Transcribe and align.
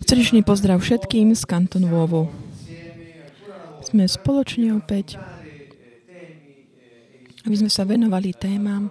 Srdečný 0.00 0.40
pozdrav 0.40 0.80
všetkým 0.80 1.36
z 1.36 1.44
Kanton 1.44 1.84
Vovo. 1.84 2.32
Sme 3.84 4.08
spoločne 4.08 4.72
opäť, 4.72 5.20
aby 7.44 7.54
sme 7.60 7.68
sa 7.68 7.84
venovali 7.84 8.32
témam 8.32 8.88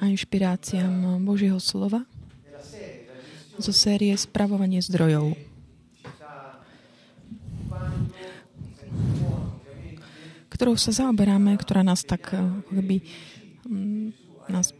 a 0.00 0.08
inšpiráciám 0.08 1.20
Božieho 1.20 1.60
slova 1.60 2.08
zo 3.60 3.72
série 3.76 4.16
Spravovanie 4.16 4.80
zdrojov. 4.80 5.36
ktorou 10.54 10.78
sa 10.78 10.94
zaoberáme, 10.94 11.58
ktorá 11.58 11.82
nás 11.82 12.06
tak 12.06 12.30
akoby, 12.30 13.02
mm, 13.66 14.06
nás 14.48 14.70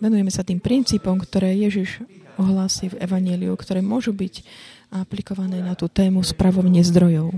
venujeme 0.00 0.32
sa 0.32 0.42
tým 0.42 0.58
princípom, 0.58 1.20
ktoré 1.20 1.54
Ježiš 1.54 2.02
ohlasy 2.42 2.90
v 2.90 2.98
Evangeliu, 3.00 3.54
ktoré 3.54 3.80
môžu 3.80 4.10
byť 4.10 4.42
aplikované 4.92 5.64
na 5.64 5.72
tú 5.72 5.88
tému 5.88 6.20
spravovne 6.20 6.84
zdrojov. 6.84 7.32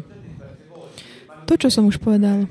To, 1.44 1.54
čo 1.60 1.68
som 1.68 1.84
už 1.86 2.00
povedal 2.00 2.48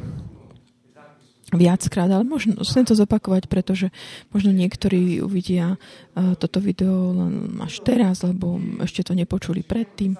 viackrát, 1.53 2.09
ale 2.09 2.25
možno 2.25 2.61
chcem 2.65 2.85
to 2.85 2.97
zopakovať, 2.97 3.45
pretože 3.45 3.93
možno 4.33 4.49
niektorí 4.53 5.21
uvidia 5.21 5.77
uh, 5.77 6.33
toto 6.33 6.57
video 6.57 7.13
len 7.13 7.57
až 7.61 7.81
teraz, 7.85 8.25
lebo 8.25 8.57
ešte 8.81 9.05
to 9.05 9.13
nepočuli 9.13 9.61
predtým. 9.61 10.17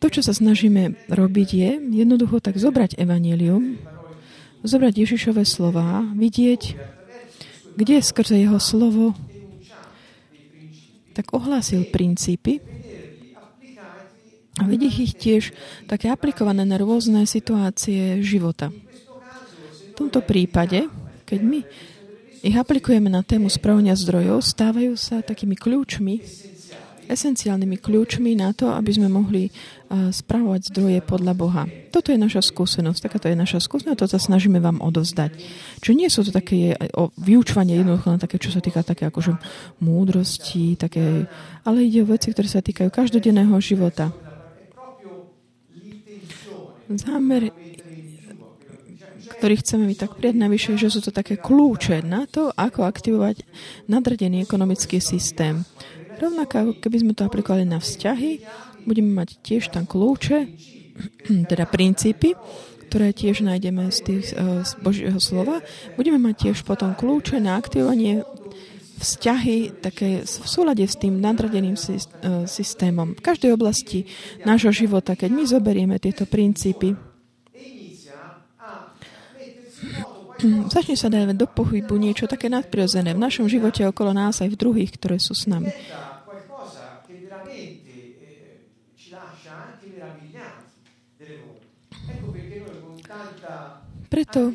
To, 0.00 0.06
čo 0.08 0.24
sa 0.24 0.32
snažíme 0.32 1.12
robiť, 1.12 1.48
je 1.52 1.70
jednoducho 2.04 2.40
tak 2.40 2.56
zobrať 2.56 2.96
evanelium, 2.96 3.76
zobrať 4.64 4.94
Ježišové 4.96 5.44
slova, 5.44 6.04
vidieť, 6.16 6.62
kde 7.76 7.96
skrze 8.00 8.36
jeho 8.36 8.60
slovo 8.60 9.12
tak 11.20 11.36
ohlásil 11.36 11.92
princípy 11.92 12.64
a 14.56 14.64
vidieť 14.64 14.94
ich 14.96 15.12
tiež 15.20 15.42
také 15.84 16.08
aplikované 16.08 16.64
na 16.64 16.80
rôzne 16.80 17.28
situácie 17.28 18.24
života. 18.24 18.72
V 19.92 19.94
tomto 20.00 20.24
prípade, 20.24 20.88
keď 21.28 21.40
my 21.44 21.60
ich 22.40 22.56
aplikujeme 22.56 23.12
na 23.12 23.20
tému 23.20 23.52
spravenia 23.52 23.92
zdrojov, 23.92 24.40
stávajú 24.40 24.96
sa 24.96 25.20
takými 25.20 25.60
kľúčmi, 25.60 26.24
esenciálnymi 27.10 27.82
kľúčmi 27.82 28.38
na 28.38 28.54
to, 28.54 28.70
aby 28.70 28.94
sme 28.94 29.10
mohli 29.10 29.50
spravovať 29.90 30.70
zdroje 30.70 30.98
podľa 31.02 31.34
Boha. 31.34 31.62
Toto 31.90 32.14
je 32.14 32.18
naša 32.22 32.46
skúsenosť, 32.46 33.10
takáto 33.10 33.26
je 33.26 33.34
naša 33.34 33.58
skúsenosť, 33.58 33.98
to 33.98 34.06
sa 34.06 34.22
snažíme 34.22 34.62
vám 34.62 34.78
odovzdať. 34.78 35.34
Čiže 35.82 35.98
nie 35.98 36.06
sú 36.06 36.22
to 36.22 36.30
také 36.30 36.78
o 36.94 37.10
vyučovanie 37.18 37.74
jednoducho 37.74 38.14
na 38.14 38.22
také, 38.22 38.38
čo 38.38 38.54
sa 38.54 38.62
týka 38.62 38.86
také 38.86 39.10
akože 39.10 39.34
múdrosti, 39.82 40.78
také, 40.78 41.26
ale 41.66 41.90
ide 41.90 42.06
o 42.06 42.10
veci, 42.14 42.30
ktoré 42.30 42.46
sa 42.46 42.62
týkajú 42.62 42.86
každodenného 42.94 43.58
života. 43.58 44.14
Zámer, 46.90 47.50
ktorý 49.38 49.54
chceme 49.62 49.86
mi 49.86 49.94
tak 49.98 50.18
prijať 50.18 50.36
navyše, 50.38 50.70
že 50.78 50.90
sú 50.90 51.02
to 51.02 51.14
také 51.14 51.38
kľúče 51.38 52.02
na 52.06 52.26
to, 52.30 52.50
ako 52.54 52.86
aktivovať 52.86 53.42
nadradený 53.90 54.42
ekonomický 54.46 55.02
systém. 55.02 55.66
Rovnako, 56.20 56.76
keby 56.84 56.96
sme 57.00 57.12
to 57.16 57.24
aplikovali 57.24 57.64
na 57.64 57.80
vzťahy, 57.80 58.44
budeme 58.84 59.16
mať 59.16 59.40
tiež 59.40 59.72
tam 59.72 59.88
kľúče, 59.88 60.38
teda 61.50 61.64
princípy, 61.64 62.36
ktoré 62.92 63.14
tiež 63.14 63.46
nájdeme 63.46 63.88
z, 63.88 63.98
tých, 64.04 64.36
eh, 64.36 64.60
z 64.60 64.72
Božieho 64.84 65.16
slova. 65.16 65.64
Budeme 65.96 66.20
mať 66.20 66.50
tiež 66.50 66.68
potom 66.68 66.92
kľúče 66.92 67.40
na 67.40 67.56
aktivovanie 67.56 68.26
vzťahy 69.00 69.80
také 69.80 70.28
v 70.28 70.44
súlade 70.44 70.84
s 70.84 71.00
tým 71.00 71.24
nadradeným 71.24 71.78
eh, 71.80 71.96
systémom. 72.44 73.16
V 73.16 73.24
každej 73.24 73.56
oblasti 73.56 74.04
nášho 74.44 74.76
života, 74.76 75.16
keď 75.16 75.30
my 75.32 75.42
zoberieme 75.48 75.96
tieto 75.96 76.28
princípy, 76.28 76.92
začne 80.74 80.96
sa 80.96 81.08
dávať 81.08 81.36
do 81.36 81.46
pohybu 81.48 81.96
niečo 81.96 82.28
také 82.28 82.48
nadprirodzené 82.52 83.16
v 83.16 83.22
našom 83.22 83.48
živote 83.48 83.84
okolo 83.88 84.12
nás 84.12 84.40
aj 84.40 84.52
v 84.52 84.60
druhých, 84.60 84.92
ktoré 84.96 85.16
sú 85.20 85.32
s 85.36 85.48
nami. 85.48 85.72
Preto 94.10 94.50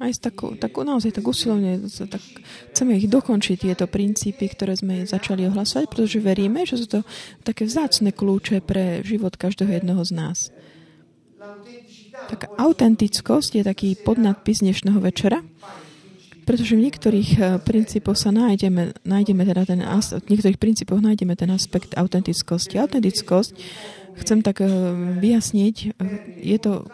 aj 0.00 0.16
takú, 0.16 0.56
takú 0.56 0.80
naozaj 0.80 1.12
tak 1.12 1.28
usilovne 1.28 1.84
tak 2.08 2.24
chceme 2.72 2.96
ich 2.96 3.04
dokončiť, 3.04 3.68
tieto 3.68 3.84
princípy, 3.84 4.48
ktoré 4.48 4.72
sme 4.72 5.04
začali 5.04 5.44
ohlasovať, 5.44 5.92
pretože 5.92 6.24
veríme, 6.24 6.64
že 6.64 6.80
sú 6.80 6.86
to 6.88 7.00
také 7.44 7.68
vzácne 7.68 8.08
kľúče 8.08 8.64
pre 8.64 9.04
život 9.04 9.36
každého 9.36 9.68
jedného 9.68 10.00
z 10.00 10.12
nás. 10.16 10.38
Taká 12.32 12.48
autentickosť 12.56 13.60
je 13.60 13.62
taký 13.64 13.88
podnadpis 14.00 14.64
dnešného 14.64 15.04
večera, 15.04 15.44
pretože 16.48 16.74
v 16.74 16.84
niektorých 16.88 17.30
eh, 17.36 17.42
princípoch 17.60 18.16
sa 18.16 18.32
nájdeme, 18.32 18.96
nájdeme 19.04 19.42
teda 19.44 19.62
ten, 19.68 19.80
v 19.84 20.28
niektorých 20.32 20.58
princípoch 20.58 20.98
nájdeme 20.98 21.36
ten 21.36 21.52
aspekt 21.52 21.94
autentickosti. 21.94 22.80
Autentickosť, 22.80 23.52
chcem 24.18 24.40
tak 24.40 24.64
eh, 24.64 24.68
vyjasniť, 25.20 25.76
eh, 25.76 25.90
je 26.40 26.58
to 26.58 26.88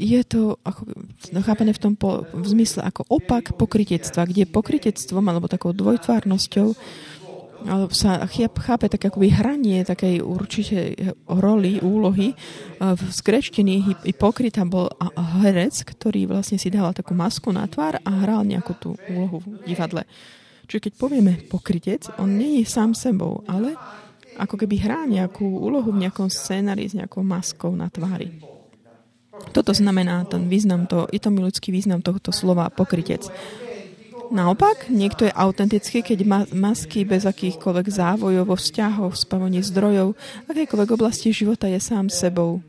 je 0.00 0.20
to 0.24 0.56
ako, 0.64 0.88
no, 1.36 1.44
chápané 1.44 1.76
v 1.76 1.82
tom 1.84 1.92
po, 1.92 2.24
v 2.32 2.46
zmysle 2.48 2.80
ako 2.80 3.04
opak 3.12 3.52
pokritectva, 3.52 4.24
kde 4.24 4.48
pokritectvom 4.48 5.24
alebo 5.28 5.44
takou 5.44 5.76
dvojtvárnosťou 5.76 6.72
alebo 7.60 7.92
sa 7.92 8.24
chápe 8.24 8.88
tak 8.88 9.12
akoby 9.12 9.28
hranie 9.36 9.84
takej 9.84 10.24
určite 10.24 10.96
roli, 11.28 11.76
úlohy. 11.84 12.32
V 12.80 13.02
skrečtení 13.12 14.00
hypokrita 14.00 14.64
bol 14.64 14.88
herec, 15.44 15.84
ktorý 15.84 16.24
vlastne 16.24 16.56
si 16.56 16.72
dával 16.72 16.96
takú 16.96 17.12
masku 17.12 17.52
na 17.52 17.68
tvár 17.68 18.00
a 18.00 18.10
hral 18.24 18.48
nejakú 18.48 18.72
tú 18.80 18.96
úlohu 19.12 19.44
v 19.44 19.68
divadle. 19.68 20.08
Čiže 20.72 20.88
keď 20.88 20.92
povieme 20.96 21.32
pokrytec, 21.52 22.08
on 22.16 22.32
nie 22.40 22.64
je 22.64 22.64
sám 22.64 22.96
sebou, 22.96 23.44
ale 23.44 23.76
ako 24.40 24.56
keby 24.56 24.80
hrá 24.80 25.04
nejakú 25.04 25.44
úlohu 25.44 25.92
v 25.92 26.08
nejakom 26.08 26.32
scénari 26.32 26.88
s 26.88 26.96
nejakou 26.96 27.20
maskou 27.20 27.76
na 27.76 27.92
tvári. 27.92 28.40
Toto 29.50 29.72
znamená 29.74 30.28
ten 30.28 30.46
význam, 30.46 30.84
to, 30.86 31.08
ľudský 31.10 31.72
význam 31.72 32.04
tohto 32.04 32.30
slova 32.30 32.68
pokrytec. 32.70 33.26
Naopak, 34.30 34.86
niekto 34.86 35.26
je 35.26 35.34
autentický, 35.34 36.06
keď 36.06 36.18
má 36.22 36.40
masky 36.54 37.02
bez 37.02 37.26
akýchkoľvek 37.26 37.86
závojov 37.90 38.44
vo 38.46 38.54
vzťahoch, 38.54 39.18
spavení 39.18 39.58
zdrojov, 39.58 40.14
akékoľvek 40.46 40.90
oblasti 40.94 41.34
života 41.34 41.66
je 41.66 41.82
sám 41.82 42.06
sebou. 42.06 42.62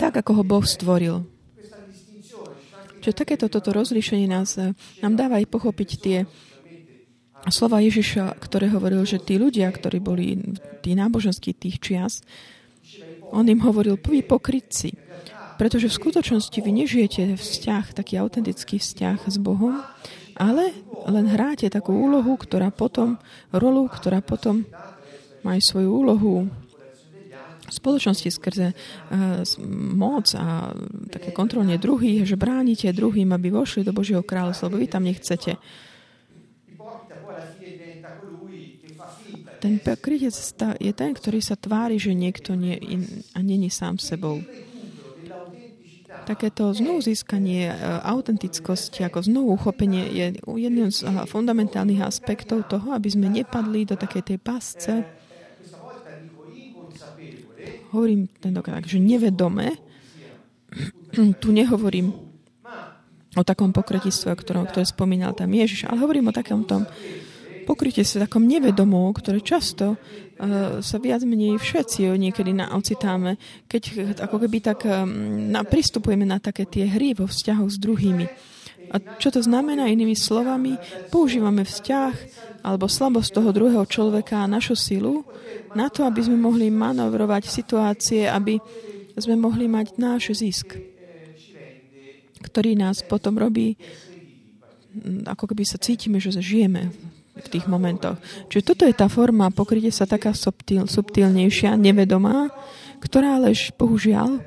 Tak, 0.00 0.24
ako 0.24 0.40
ho 0.40 0.42
Boh 0.42 0.64
stvoril. 0.64 1.28
Čiže 3.04 3.18
takéto 3.18 3.52
toto 3.52 3.76
rozlíšenie 3.76 4.24
nás, 4.24 4.56
nám 5.04 5.14
dáva 5.18 5.36
aj 5.42 5.52
pochopiť 5.52 5.90
tie 6.00 6.18
slova 7.50 7.82
Ježiša, 7.82 8.38
ktoré 8.40 8.70
hovoril, 8.70 9.04
že 9.04 9.20
tí 9.20 9.36
ľudia, 9.36 9.68
ktorí 9.68 9.98
boli 9.98 10.38
tí 10.80 10.94
náboženskí 10.94 11.52
tých 11.52 11.76
čias, 11.82 12.22
on 13.32 13.48
im 13.48 13.64
hovoril, 13.64 13.96
vy 13.96 14.20
pokrytci, 14.20 14.92
pretože 15.56 15.88
v 15.88 15.98
skutočnosti 15.98 16.58
vy 16.60 16.70
nežijete 16.84 17.34
vzťah, 17.34 17.96
taký 17.96 18.20
autentický 18.20 18.76
vzťah 18.76 19.18
s 19.26 19.36
Bohom, 19.40 19.80
ale 20.36 20.72
len 21.08 21.26
hráte 21.28 21.68
takú 21.72 21.96
úlohu, 21.96 22.36
ktorá 22.36 22.68
potom, 22.72 23.16
rolu, 23.52 23.88
ktorá 23.88 24.20
potom 24.20 24.68
má 25.42 25.58
aj 25.58 25.62
svoju 25.64 25.90
úlohu 25.90 26.34
v 27.62 27.72
spoločnosti 27.72 28.28
skrze 28.28 28.76
uh, 28.76 29.40
moc 29.96 30.28
a 30.36 30.76
také 31.08 31.32
kontrolne 31.32 31.80
druhých, 31.80 32.28
že 32.28 32.36
bránite 32.36 32.92
druhým, 32.92 33.32
aby 33.32 33.48
vošli 33.48 33.80
do 33.80 33.96
Božieho 33.96 34.20
kráľovstva, 34.20 34.68
lebo 34.68 34.82
vy 34.84 34.88
tam 34.92 35.08
nechcete. 35.08 35.56
Ten 39.62 39.78
pokrytec 39.78 40.34
je 40.82 40.90
ten, 40.90 41.14
ktorý 41.14 41.38
sa 41.38 41.54
tvári, 41.54 41.94
že 41.94 42.18
niekto 42.18 42.58
nie 42.58 42.82
a 43.30 43.38
není 43.38 43.70
sám 43.70 44.02
sebou. 44.02 44.42
Takéto 46.26 46.74
znovu 46.74 47.02
získanie 47.02 47.70
e, 47.70 47.74
autentickosti, 48.02 49.06
ako 49.06 49.22
znovu 49.26 49.58
uchopenie 49.58 50.06
je 50.10 50.26
jedným 50.38 50.90
z 50.90 51.06
fundamentálnych 51.26 52.02
aspektov 52.02 52.66
toho, 52.70 52.94
aby 52.94 53.10
sme 53.10 53.26
nepadli 53.30 53.86
do 53.86 53.98
takej 53.98 54.34
tej 54.34 54.38
pasce. 54.38 54.92
Hovorím 57.90 58.30
tentokrát, 58.38 58.86
že 58.86 59.02
nevedome, 59.02 59.78
tu 61.42 61.48
nehovorím 61.50 62.14
o 63.34 63.42
takom 63.42 63.70
pokrytistve, 63.74 64.34
o 64.34 64.38
ktorom, 64.38 64.68
ktoré 64.68 64.86
spomínal 64.86 65.34
tam 65.34 65.50
Ježiš, 65.54 65.88
ale 65.90 66.02
hovorím 66.02 66.30
o 66.30 66.36
takom 66.36 66.66
tom 66.68 66.86
pokrytie 67.64 68.02
sa 68.02 68.26
takom 68.26 68.44
nevedomou, 68.44 69.10
ktoré 69.14 69.40
často 69.40 69.94
uh, 69.94 70.82
sa 70.82 70.96
viac 70.98 71.22
menej 71.22 71.58
všetci 71.58 72.10
niekedy 72.18 72.52
ocitáme, 72.58 73.38
keď 73.70 73.82
ako 74.22 74.36
keby 74.46 74.58
tak 74.60 74.84
um, 74.84 75.50
na, 75.50 75.62
pristupujeme 75.62 76.26
na 76.26 76.42
také 76.42 76.66
tie 76.66 76.90
hry 76.90 77.14
vo 77.14 77.30
vzťahoch 77.30 77.70
s 77.70 77.78
druhými. 77.78 78.26
A 78.92 79.00
čo 79.16 79.32
to 79.32 79.40
znamená 79.40 79.88
inými 79.88 80.12
slovami? 80.12 80.76
Používame 81.08 81.64
vzťah 81.64 82.14
alebo 82.60 82.90
slabosť 82.90 83.30
toho 83.32 83.50
druhého 83.54 83.86
človeka 83.88 84.44
a 84.44 84.50
našu 84.50 84.76
silu 84.76 85.24
na 85.72 85.88
to, 85.88 86.04
aby 86.04 86.20
sme 86.20 86.36
mohli 86.36 86.68
manevrovať 86.68 87.48
situácie, 87.48 88.28
aby 88.28 88.60
sme 89.16 89.40
mohli 89.40 89.64
mať 89.64 89.96
náš 89.96 90.36
zisk, 90.36 90.76
ktorý 92.44 92.76
nás 92.76 93.00
potom 93.00 93.40
robí, 93.40 93.80
ako 95.24 95.48
keby 95.48 95.64
sa 95.64 95.80
cítime, 95.80 96.20
že 96.20 96.36
žijeme 96.36 96.92
v 97.32 97.46
tých 97.48 97.64
momentoch. 97.64 98.20
Čiže 98.52 98.66
toto 98.66 98.82
je 98.84 98.94
tá 98.94 99.08
forma 99.08 99.48
pokrytie 99.48 99.88
sa 99.88 100.04
taká 100.04 100.36
subtil, 100.36 100.84
subtilnejšia, 100.84 101.80
nevedomá, 101.80 102.52
ktorá 103.00 103.40
lež, 103.40 103.72
bohužiaľ, 103.74 104.44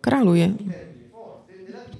kráľuje. 0.00 0.56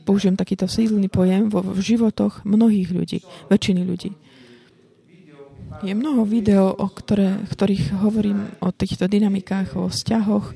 Použijem 0.09 0.35
takýto 0.35 0.67
sílny 0.67 1.13
pojem 1.13 1.53
vo 1.53 1.61
v 1.61 1.79
životoch 1.79 2.43
mnohých 2.49 2.89
ľudí, 2.91 3.19
väčšiny 3.53 3.83
ľudí. 3.85 4.11
Je 5.81 5.97
mnoho 5.97 6.29
video, 6.29 6.69
o 6.77 6.89
ktoré, 6.93 7.41
ktorých 7.49 8.05
hovorím 8.05 8.53
o 8.61 8.69
týchto 8.69 9.09
dynamikách, 9.09 9.81
o 9.81 9.89
vzťahoch. 9.89 10.53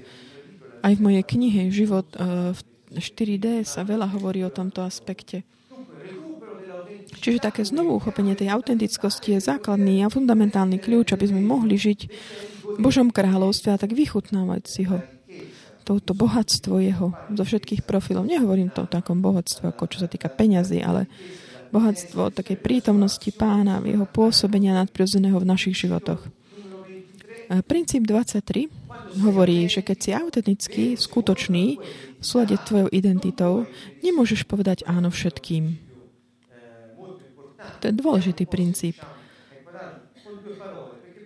Aj 0.85 0.93
v 0.93 1.01
mojej 1.01 1.25
knihe 1.25 1.73
Život 1.73 2.13
e, 2.13 2.53
v 2.53 2.61
4D 2.93 3.65
sa 3.65 3.89
veľa 3.89 4.13
hovorí 4.13 4.45
o 4.45 4.53
tomto 4.53 4.85
aspekte. 4.85 5.49
Čiže 7.19 7.41
také 7.41 7.65
znovu 7.65 7.97
uchopenie 7.97 8.37
tej 8.37 8.53
autentickosti 8.53 9.39
je 9.39 9.41
základný 9.41 10.05
a 10.05 10.13
fundamentálny 10.13 10.77
kľúč, 10.83 11.17
aby 11.17 11.31
sme 11.31 11.41
mohli 11.41 11.81
žiť 11.81 12.01
v 12.75 12.79
Božom 12.81 13.09
kráľovstve 13.09 13.73
a 13.73 13.81
tak 13.81 13.97
vychutnávať 13.97 14.63
si 14.69 14.85
ho. 14.85 15.01
Touto 15.85 16.17
bohatstvo 16.17 16.81
jeho 16.81 17.13
zo 17.37 17.45
všetkých 17.45 17.85
profilov. 17.85 18.25
Nehovorím 18.25 18.73
to 18.73 18.85
o 18.85 18.91
takom 18.91 19.21
bohatstve, 19.21 19.69
ako 19.69 19.85
čo 19.89 20.01
sa 20.01 20.09
týka 20.09 20.33
peňazí, 20.33 20.81
ale 20.81 21.05
bohatstvo 21.69 22.33
takej 22.33 22.57
prítomnosti 22.57 23.29
pána, 23.37 23.85
jeho 23.85 24.09
pôsobenia 24.09 24.73
nadprirodzeného 24.81 25.37
v 25.37 25.49
našich 25.49 25.77
životoch. 25.77 26.25
Princíp 27.69 28.09
23 28.09 29.21
hovorí, 29.21 29.69
že 29.69 29.85
keď 29.85 29.97
si 30.01 30.11
autentický, 30.17 30.85
skutočný, 30.97 31.77
v 32.17 32.25
súlade 32.25 32.57
tvojou 32.65 32.89
identitou, 32.89 33.69
nemôžeš 34.01 34.49
povedať 34.49 34.89
áno 34.89 35.13
všetkým. 35.13 35.84
To 37.81 37.85
je 37.89 37.95
dôležitý 37.95 38.45
princíp. 38.49 38.97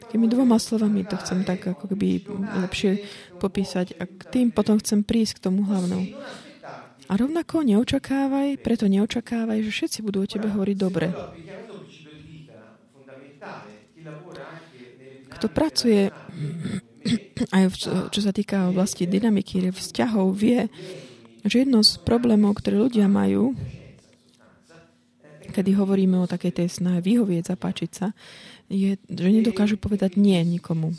Tými 0.09 0.25
dvoma 0.25 0.57
slovami 0.57 1.05
to 1.05 1.21
chcem 1.21 1.45
tak 1.45 1.69
ako 1.69 1.85
keby 1.93 2.25
lepšie 2.65 3.05
popísať 3.37 4.01
a 4.01 4.09
k 4.09 4.23
tým 4.33 4.47
potom 4.49 4.81
chcem 4.81 5.05
prísť 5.05 5.39
k 5.39 5.45
tomu 5.53 5.69
hlavnou. 5.69 6.01
A 7.09 7.13
rovnako 7.17 7.65
neočakávaj, 7.65 8.61
preto 8.61 8.89
neočakávaj, 8.89 9.65
že 9.65 9.71
všetci 9.73 9.99
budú 10.05 10.25
o 10.25 10.29
tebe 10.29 10.49
hovoriť 10.49 10.77
dobre. 10.77 11.09
Kto 15.29 15.47
pracuje 15.53 16.09
aj 17.57 17.65
v, 17.69 17.75
čo 18.13 18.21
sa 18.21 18.33
týka 18.33 18.69
oblasti 18.69 19.05
dynamiky 19.09 19.73
vzťahov, 19.73 20.37
vie, 20.37 20.69
že 21.45 21.65
jedno 21.65 21.81
z 21.85 22.01
problémov, 22.05 22.61
ktoré 22.61 22.77
ľudia 22.77 23.09
majú, 23.09 23.57
kedy 25.59 25.75
hovoríme 25.75 26.15
o 26.23 26.31
takej 26.31 26.63
tej 26.63 26.69
snahe 26.71 27.03
vyhovieť, 27.03 27.59
zapáčiť 27.59 27.91
sa, 27.91 28.15
je, 28.71 28.95
že 28.95 29.29
nedokážu 29.35 29.75
povedať 29.75 30.15
nie 30.15 30.39
nikomu. 30.47 30.95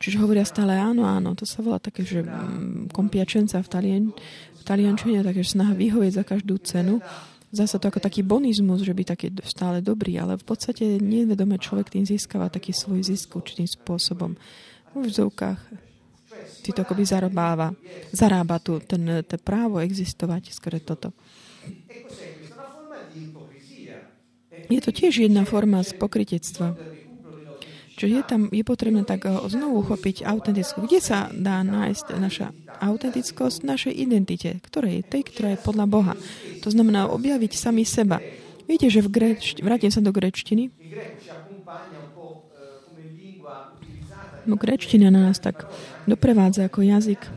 Čiže 0.00 0.20
hovoria 0.20 0.44
stále 0.44 0.76
áno, 0.76 1.08
áno. 1.08 1.32
To 1.32 1.48
sa 1.48 1.64
volá 1.64 1.80
také, 1.80 2.04
že 2.04 2.20
mm, 2.20 2.92
kompiačenca 2.92 3.60
v, 3.64 3.68
talien, 3.68 4.04
v 4.56 4.62
taliančine, 4.68 5.24
také 5.24 5.40
snaha 5.40 5.72
vyhovieť 5.72 6.12
za 6.20 6.24
každú 6.28 6.60
cenu. 6.60 7.00
Zase 7.52 7.80
to 7.80 7.88
ako 7.88 8.04
taký 8.04 8.20
bonizmus, 8.20 8.84
že 8.84 8.92
by 8.92 9.16
taký 9.16 9.32
stále 9.48 9.80
dobrý, 9.80 10.20
ale 10.20 10.36
v 10.36 10.44
podstate 10.44 11.00
nevedome 11.00 11.56
človek 11.56 11.88
tým 11.88 12.04
získava 12.04 12.52
taký 12.52 12.76
svoj 12.76 13.00
zisk 13.00 13.32
určitým 13.32 13.68
spôsobom. 13.68 14.36
V 14.92 15.04
vzovkách 15.08 15.60
si 16.64 16.70
to 16.72 16.84
akoby 16.84 17.04
zarobáva. 17.04 17.72
Zarába 18.12 18.60
tu 18.60 18.80
ten, 18.84 19.24
ten 19.24 19.40
právo 19.40 19.80
existovať, 19.80 20.52
skôr 20.52 20.80
toto. 20.80 21.12
Je 24.70 24.78
to 24.78 24.94
tiež 24.94 25.26
jedna 25.26 25.42
forma 25.42 25.82
z 25.82 25.90
pokritectva. 25.98 26.78
Čiže 28.00 28.16
je 28.16 28.22
tam, 28.24 28.48
je 28.48 28.64
potrebné 28.64 29.04
tak 29.04 29.28
eh, 29.28 29.36
znovu 29.50 29.84
uchopiť 29.84 30.24
autentickú. 30.24 30.88
Kde 30.88 31.04
sa 31.04 31.28
dá 31.34 31.60
nájsť 31.60 32.06
naša 32.16 32.48
autentickosť 32.80 33.60
našej 33.60 33.92
identite, 33.92 34.56
ktorej 34.64 35.04
je 35.04 35.08
tej, 35.10 35.22
ktorá 35.28 35.48
je 35.52 35.60
podľa 35.60 35.86
Boha. 35.90 36.14
To 36.64 36.72
znamená 36.72 37.12
objaviť 37.12 37.52
sami 37.52 37.84
seba. 37.84 38.24
Viete, 38.64 38.88
že 38.88 39.04
v 39.04 39.12
greč, 39.12 39.60
vrátim 39.60 39.92
sa 39.92 40.00
do 40.00 40.14
grečtiny. 40.14 40.72
No, 44.48 44.56
grečtina 44.56 45.12
nás 45.12 45.36
tak 45.36 45.68
doprevádza 46.08 46.72
ako 46.72 46.80
jazyk 46.80 47.28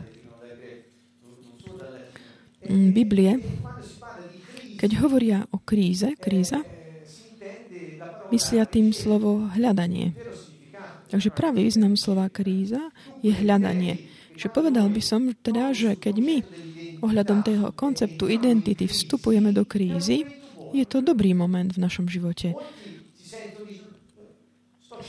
mm, 2.64 2.88
Biblie. 2.96 3.36
Keď 4.80 4.90
hovoria 5.04 5.44
o 5.52 5.60
kríze, 5.60 6.16
kríza, 6.16 6.64
myslia 8.32 8.64
tým 8.64 8.94
slovo 8.94 9.50
hľadanie. 9.52 10.16
Takže 11.12 11.30
práve 11.30 11.62
význam 11.62 11.94
slova 11.94 12.26
kríza 12.32 12.80
je 13.20 13.30
hľadanie. 13.30 14.08
Že 14.34 14.50
povedal 14.50 14.90
by 14.90 15.02
som 15.04 15.30
teda, 15.30 15.70
že 15.70 15.94
keď 15.94 16.14
my 16.18 16.36
ohľadom 17.04 17.44
toho 17.44 17.70
konceptu 17.76 18.26
identity 18.26 18.88
vstupujeme 18.90 19.54
do 19.54 19.62
krízy, 19.62 20.26
je 20.74 20.82
to 20.88 21.04
dobrý 21.04 21.36
moment 21.36 21.70
v 21.70 21.82
našom 21.82 22.10
živote. 22.10 22.58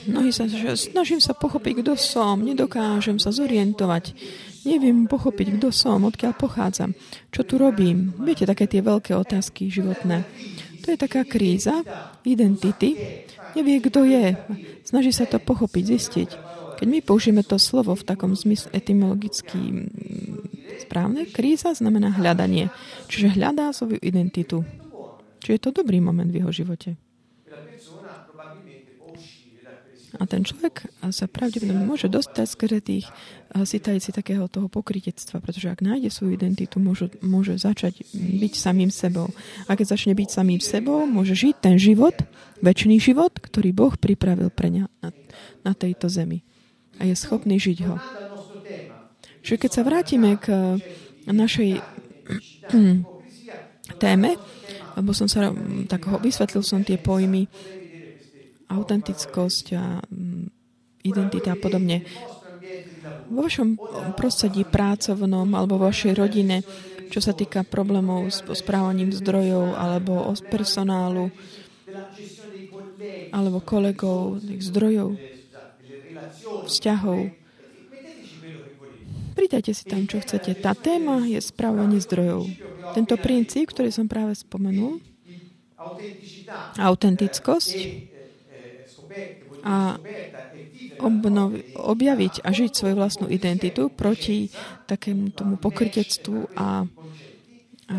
Mnohí 0.05 0.29
sa, 0.29 0.45
že 0.45 0.77
snažím 0.77 1.17
sa 1.17 1.33
pochopiť, 1.33 1.81
kto 1.81 1.97
som, 1.97 2.37
nedokážem 2.43 3.17
sa 3.17 3.33
zorientovať, 3.33 4.13
neviem 4.67 5.09
pochopiť, 5.09 5.57
kto 5.57 5.73
som, 5.73 6.05
odkiaľ 6.05 6.37
pochádzam, 6.37 6.93
čo 7.33 7.41
tu 7.41 7.57
robím. 7.57 8.13
Viete, 8.21 8.45
také 8.45 8.69
tie 8.69 8.85
veľké 8.85 9.17
otázky 9.17 9.73
životné. 9.73 10.21
To 10.85 10.93
je 10.93 11.01
taká 11.01 11.25
kríza 11.25 11.81
identity, 12.21 12.93
nevie, 13.57 13.81
kto 13.81 14.05
je. 14.05 14.37
Snaží 14.85 15.09
sa 15.09 15.25
to 15.25 15.41
pochopiť, 15.41 15.83
zistiť. 15.97 16.29
Keď 16.75 16.87
my 16.91 16.99
použijeme 17.01 17.41
to 17.41 17.57
slovo 17.57 17.97
v 17.97 18.05
takom 18.05 18.37
zmysle 18.37 18.69
etymologicky 18.69 19.57
mm, 19.57 19.87
správne, 20.85 21.25
kríza 21.25 21.73
znamená 21.73 22.13
hľadanie. 22.13 22.69
Čiže 23.09 23.39
hľadá 23.39 23.73
svoju 23.73 23.97
identitu. 24.03 24.61
Čiže 25.41 25.53
je 25.57 25.61
to 25.63 25.71
dobrý 25.73 26.03
moment 26.03 26.29
v 26.29 26.43
jeho 26.43 26.51
živote. 26.53 26.99
A 30.15 30.23
ten 30.23 30.47
človek 30.47 30.87
sa 31.11 31.27
pravdepodobne 31.27 31.83
môže 31.83 32.07
dostať 32.07 32.47
skôr 32.47 32.71
tých 32.79 33.07
sitajci 33.51 34.15
takého 34.15 34.47
toho 34.47 34.71
pokritectva, 34.71 35.43
pretože 35.43 35.67
ak 35.67 35.83
nájde 35.83 36.11
svoju 36.11 36.39
identitu, 36.39 36.79
môže, 36.79 37.11
môže 37.19 37.59
začať 37.59 38.03
byť 38.15 38.53
samým 38.55 38.91
sebou. 38.91 39.31
A 39.67 39.75
keď 39.75 39.95
začne 39.95 40.15
byť 40.15 40.29
samým 40.31 40.61
sebou, 40.63 41.03
môže 41.03 41.35
žiť 41.35 41.55
ten 41.59 41.75
život, 41.75 42.15
väčší 42.63 42.99
život, 42.99 43.35
ktorý 43.35 43.75
Boh 43.75 43.93
pripravil 43.95 44.47
pre 44.51 44.71
ňa 44.71 44.85
na, 45.03 45.09
na 45.67 45.73
tejto 45.75 46.07
zemi. 46.07 46.43
A 46.99 47.07
je 47.07 47.15
schopný 47.15 47.59
žiť 47.59 47.77
ho. 47.87 47.99
Čiže 49.43 49.61
keď 49.61 49.71
sa 49.71 49.85
vrátime 49.85 50.39
k 50.39 50.79
našej 51.27 51.83
téme, 54.03 54.31
lebo 54.95 55.11
som 55.11 55.27
sa 55.27 55.51
tak 55.91 56.07
ho, 56.07 56.17
vysvetlil 56.23 56.63
som 56.63 56.81
tie 56.81 56.95
pojmy 56.95 57.45
autentickosť 58.69 59.65
a 59.77 60.01
mm, 60.01 60.45
identita 61.05 61.53
a 61.53 61.59
podobne. 61.59 62.01
Vo 63.29 63.45
vašom 63.45 63.77
prostredí 64.17 64.65
pracovnom 64.65 65.45
alebo 65.53 65.81
vašej 65.81 66.13
rodine, 66.17 66.65
čo 67.09 67.21
sa 67.21 67.33
týka 67.33 67.61
problémov 67.65 68.29
s 68.29 68.41
správaním 68.41 69.13
zdrojov 69.13 69.77
alebo 69.77 70.25
o 70.25 70.33
personálu 70.49 71.29
alebo 73.29 73.61
kolegov, 73.61 74.41
zdrojov, 74.41 75.19
vzťahov. 76.65 77.29
Pridajte 79.35 79.71
si 79.75 79.83
tam, 79.85 80.07
čo 80.07 80.23
chcete. 80.23 80.55
Tá 80.57 80.73
téma 80.73 81.27
je 81.27 81.37
správanie 81.43 81.99
zdrojov. 81.99 82.47
Tento 82.95 83.19
princíp, 83.19 83.75
ktorý 83.75 83.91
som 83.91 84.07
práve 84.07 84.33
spomenul, 84.39 85.03
autentickosť, 86.79 87.77
a 89.65 89.97
obnov, 91.01 91.57
objaviť 91.73 92.45
a 92.45 92.49
žiť 92.53 92.71
svoju 92.71 92.95
vlastnú 92.95 93.27
identitu 93.27 93.89
proti 93.89 94.53
takému 94.85 95.33
tomu 95.33 95.57
pokrytectvu 95.57 96.53
a, 96.55 96.85
a 97.89 97.97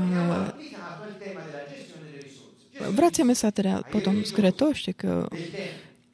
vraciame 2.81 3.35
sa 3.35 3.51
teda 3.51 3.83
potom 3.89 4.23
skôr 4.23 4.53
to 4.53 4.73
ešte 4.73 4.93
k 4.95 5.03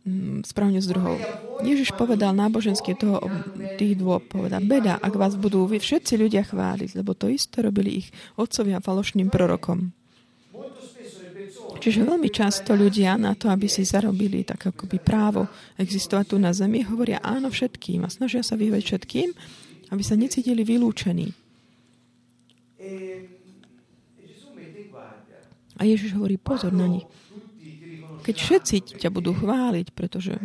mm, 0.06 0.46
správne 0.46 0.80
z 0.80 0.88
druhou. 0.90 1.16
Ježiš 1.62 1.94
povedal 1.94 2.34
náboženský 2.34 2.98
toho, 2.98 3.22
tých 3.78 3.98
dôb, 3.98 4.26
povedal, 4.26 4.62
beda, 4.64 4.98
ak 4.98 5.14
vás 5.14 5.38
budú 5.38 5.68
vy 5.70 5.78
všetci 5.78 6.18
ľudia 6.18 6.42
chváliť, 6.42 6.98
lebo 6.98 7.14
to 7.14 7.30
isté 7.30 7.62
robili 7.62 8.02
ich 8.02 8.08
otcovia 8.34 8.82
falošným 8.82 9.30
prorokom. 9.30 9.94
Čiže 11.82 12.06
veľmi 12.06 12.30
často 12.30 12.78
ľudia 12.78 13.18
na 13.18 13.34
to, 13.34 13.50
aby 13.50 13.66
si 13.66 13.82
zarobili 13.82 14.46
tak 14.46 14.70
akoby 14.70 15.02
právo 15.02 15.50
existovať 15.74 16.30
tu 16.30 16.36
na 16.38 16.54
Zemi, 16.54 16.86
hovoria 16.86 17.18
áno 17.18 17.50
všetkým 17.50 18.06
a 18.06 18.12
snažia 18.14 18.46
sa 18.46 18.54
vyhovieť 18.54 18.84
všetkým, 18.86 19.28
aby 19.90 20.02
sa 20.06 20.14
necítili 20.14 20.62
vylúčení. 20.62 21.34
A 25.74 25.82
Ježiš 25.82 26.14
hovorí, 26.14 26.38
pozor 26.38 26.70
na 26.70 26.86
nich. 26.86 27.02
Keď 28.22 28.36
všetci 28.38 28.76
ťa 29.02 29.10
budú 29.10 29.34
chváliť, 29.34 29.90
pretože 29.90 30.38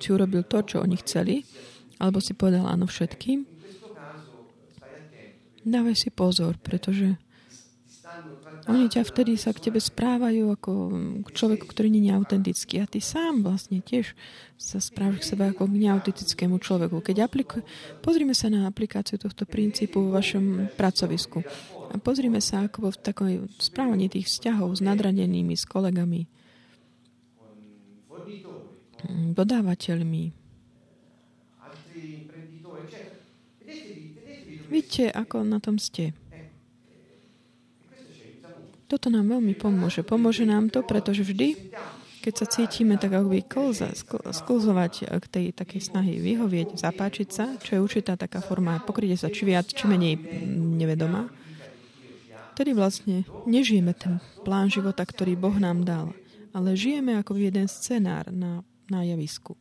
si 0.00 0.08
urobil 0.08 0.48
to, 0.48 0.64
čo 0.64 0.80
oni 0.80 0.96
chceli, 1.04 1.44
alebo 2.00 2.24
si 2.24 2.32
povedal 2.32 2.64
áno 2.64 2.88
všetkým, 2.88 3.44
dávaj 5.68 5.96
si 6.00 6.08
pozor, 6.08 6.56
pretože 6.56 7.20
oni 8.70 8.86
ťa 8.86 9.02
vtedy 9.02 9.34
sa 9.34 9.50
k 9.50 9.68
tebe 9.68 9.82
správajú 9.82 10.54
ako 10.54 10.70
k 11.26 11.28
človeku, 11.34 11.66
ktorý 11.66 11.90
nie 11.90 12.06
je 12.06 12.14
autentický. 12.14 12.78
A 12.78 12.86
ty 12.86 13.02
sám 13.02 13.42
vlastne 13.42 13.82
tiež 13.82 14.14
sa 14.54 14.78
správaš 14.78 15.26
k 15.26 15.28
sebe 15.34 15.50
ako 15.50 15.66
k 15.66 15.82
neautentickému 15.82 16.62
človeku. 16.62 17.02
Keď 17.02 17.26
apliku... 17.26 17.66
Pozrime 18.04 18.38
sa 18.38 18.46
na 18.52 18.70
aplikáciu 18.70 19.18
tohto 19.18 19.42
princípu 19.50 19.98
vo 19.98 20.14
vašom 20.14 20.70
pracovisku. 20.78 21.42
A 21.90 21.98
pozrime 21.98 22.38
sa 22.38 22.70
ako 22.70 22.94
v 22.94 22.98
takoj 23.02 23.32
správaní 23.58 24.06
tých 24.06 24.30
vzťahov 24.30 24.78
s 24.78 24.80
nadradenými, 24.80 25.58
s 25.58 25.66
kolegami, 25.66 26.30
dodávateľmi. 29.34 30.24
Vidíte, 34.72 35.12
ako 35.12 35.44
na 35.44 35.60
tom 35.60 35.76
ste. 35.76 36.16
Toto 38.92 39.08
nám 39.08 39.32
veľmi 39.32 39.56
pomôže. 39.56 40.04
Pomôže 40.04 40.44
nám 40.44 40.68
to, 40.68 40.84
pretože 40.84 41.24
vždy, 41.24 41.72
keď 42.20 42.34
sa 42.36 42.44
cítime 42.44 43.00
tak 43.00 43.16
ako 43.16 43.32
klza, 43.48 43.88
sklzovať 44.28 45.08
k 45.08 45.24
tej 45.32 45.46
takej 45.56 45.80
snahy 45.80 46.20
vyhovieť, 46.20 46.76
zapáčiť 46.76 47.28
sa, 47.32 47.56
čo 47.56 47.80
je 47.80 47.80
určitá 47.80 48.20
taká 48.20 48.44
forma 48.44 48.84
pokrytie 48.84 49.16
sa 49.16 49.32
či 49.32 49.48
viac, 49.48 49.64
či 49.72 49.88
menej 49.88 50.20
nevedomá, 50.76 51.32
Vtedy 52.52 52.76
vlastne 52.76 53.24
nežijeme 53.48 53.96
ten 53.96 54.20
plán 54.44 54.68
života, 54.68 55.08
ktorý 55.08 55.40
Boh 55.40 55.56
nám 55.56 55.88
dal, 55.88 56.12
ale 56.52 56.76
žijeme 56.76 57.16
ako 57.16 57.40
jeden 57.40 57.64
scenár 57.64 58.28
na, 58.28 58.60
na 58.92 59.00
javisku. 59.08 59.56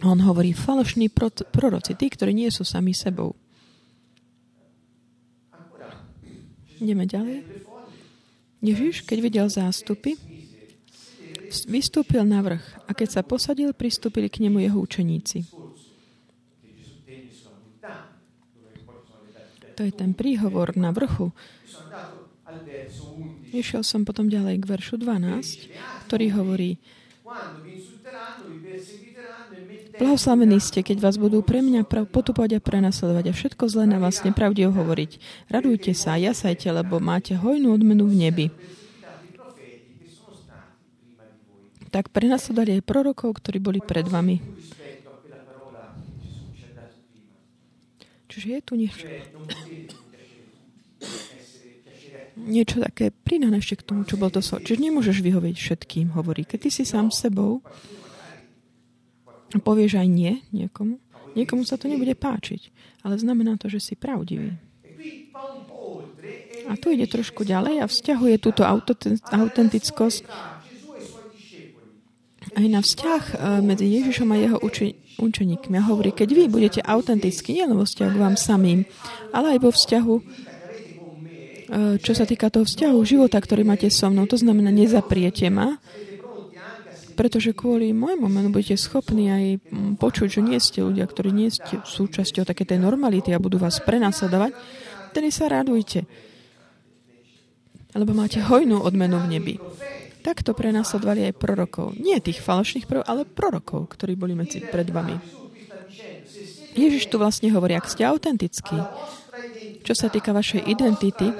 On 0.00 0.16
hovorí 0.24 0.56
falošní 0.56 1.12
proroci, 1.52 1.92
tí, 2.00 2.08
ktorí 2.08 2.32
nie 2.32 2.48
sú 2.48 2.64
sami 2.64 2.96
sebou. 2.96 3.36
Ideme 6.78 7.04
ďalej. 7.04 7.42
Ježiš, 8.58 9.06
keď 9.06 9.18
videl 9.22 9.46
zástupy, 9.46 10.18
vystúpil 11.70 12.22
na 12.26 12.42
vrch 12.42 12.64
a 12.86 12.90
keď 12.94 13.08
sa 13.18 13.22
posadil, 13.22 13.70
pristúpili 13.74 14.26
k 14.26 14.42
nemu 14.46 14.62
jeho 14.62 14.78
učeníci. 14.82 15.46
To 19.78 19.86
je 19.86 19.94
ten 19.94 20.10
príhovor 20.10 20.74
na 20.74 20.90
vrchu. 20.90 21.30
Išiel 23.54 23.86
som 23.86 24.02
potom 24.02 24.26
ďalej 24.26 24.58
k 24.58 24.68
veršu 24.74 24.98
12, 24.98 26.10
ktorý 26.10 26.26
hovorí 26.34 26.70
Blahoslavení 29.98 30.62
ste, 30.62 30.86
keď 30.86 31.02
vás 31.02 31.18
budú 31.18 31.42
pre 31.42 31.58
mňa 31.58 31.82
potupovať 32.06 32.58
a 32.58 32.60
prenasledovať 32.62 33.24
a 33.28 33.32
všetko 33.34 33.66
zlé 33.66 33.90
na 33.90 33.98
vás 33.98 34.22
nepravdivo 34.22 34.70
hovoriť. 34.70 35.18
Radujte 35.50 35.90
sa, 35.90 36.14
jasajte, 36.14 36.70
lebo 36.70 37.02
máte 37.02 37.34
hojnú 37.34 37.74
odmenu 37.74 38.06
v 38.06 38.14
nebi. 38.14 38.46
Tak 41.90 42.14
prenasledovali 42.14 42.78
aj 42.78 42.86
prorokov, 42.86 43.42
ktorí 43.42 43.58
boli 43.58 43.80
pred 43.82 44.06
vami. 44.06 44.38
Čiže 48.28 48.46
je 48.54 48.60
tu 48.62 48.72
niečo. 48.78 49.06
Niečo 52.38 52.78
také 52.78 53.10
pridané 53.10 53.58
ešte 53.58 53.82
k 53.82 53.86
tomu, 53.88 54.06
čo 54.06 54.14
bol 54.14 54.30
to 54.30 54.38
so. 54.38 54.62
Čiže 54.62 54.78
nemôžeš 54.78 55.26
vyhovieť 55.26 55.56
všetkým, 55.58 56.14
hovorí. 56.14 56.46
Keď 56.46 56.58
ty 56.62 56.70
si 56.70 56.84
sám 56.86 57.10
sebou 57.10 57.66
povieš 59.56 59.96
aj 59.96 60.08
nie 60.12 60.44
niekomu, 60.52 61.00
niekomu 61.32 61.64
sa 61.64 61.80
to 61.80 61.88
nebude 61.88 62.12
páčiť. 62.12 62.68
Ale 63.00 63.16
znamená 63.16 63.56
to, 63.56 63.72
že 63.72 63.80
si 63.80 63.94
pravdivý. 63.96 64.60
A 66.68 66.76
tu 66.76 66.92
ide 66.92 67.08
trošku 67.08 67.48
ďalej 67.48 67.80
a 67.80 67.88
vzťahuje 67.88 68.36
túto 68.44 68.60
autentickosť 69.32 70.20
aj 72.58 72.66
na 72.68 72.80
vzťah 72.84 73.22
eh, 73.32 73.36
medzi 73.64 73.86
Ježišom 73.88 74.28
a 74.32 74.36
jeho 74.36 74.58
uči- 74.60 74.96
učeníkmi. 75.18 75.74
A 75.76 75.88
hovorí, 75.90 76.14
keď 76.14 76.28
vy 76.32 76.44
budete 76.48 76.80
autentickí, 76.80 77.52
nielen 77.52 77.76
vo 77.76 77.84
vzťahu 77.84 78.10
k 78.14 78.22
vám 78.22 78.36
samým, 78.38 78.86
ale 79.34 79.58
aj 79.58 79.58
vo 79.60 79.70
vzťahu, 79.74 80.14
e, 80.14 80.22
čo 81.98 82.12
sa 82.14 82.24
týka 82.24 82.48
toho 82.48 82.62
vzťahu 82.64 82.96
života, 83.02 83.42
ktorý 83.42 83.66
máte 83.66 83.90
so 83.90 84.08
mnou, 84.08 84.30
to 84.30 84.38
znamená, 84.38 84.70
nezapriete 84.70 85.50
ma, 85.50 85.82
pretože 87.18 87.50
kvôli 87.50 87.90
môjmu 87.90 88.30
menu 88.30 88.54
budete 88.54 88.78
schopní 88.78 89.26
aj 89.26 89.44
počuť, 89.98 90.38
že 90.38 90.40
nie 90.46 90.62
ste 90.62 90.86
ľudia, 90.86 91.02
ktorí 91.02 91.34
nie 91.34 91.50
ste 91.50 91.82
súčasťou 91.82 92.46
také 92.46 92.62
tej 92.62 92.78
normality 92.78 93.34
a 93.34 93.42
budú 93.42 93.58
vás 93.58 93.82
prenasledovať, 93.82 94.54
tedy 95.10 95.34
sa 95.34 95.50
radujte, 95.50 96.06
lebo 97.98 98.14
máte 98.14 98.38
hojnú 98.38 98.86
odmenu 98.86 99.18
v 99.18 99.30
nebi. 99.34 99.54
Takto 100.22 100.54
prenasledovali 100.54 101.26
aj 101.26 101.34
prorokov. 101.42 101.98
Nie 101.98 102.22
tých 102.22 102.38
falošných 102.38 102.86
prorokov, 102.86 103.10
ale 103.10 103.26
prorokov, 103.26 103.98
ktorí 103.98 104.14
boli 104.14 104.38
medzi 104.38 104.62
pred 104.62 104.86
vami. 104.86 105.18
Ježiš 106.78 107.10
tu 107.10 107.18
vlastne 107.18 107.50
hovorí, 107.50 107.74
ak 107.74 107.90
ste 107.90 108.06
autentickí, 108.06 108.78
čo 109.82 109.94
sa 109.98 110.06
týka 110.06 110.30
vašej 110.30 110.70
identity 110.70 111.34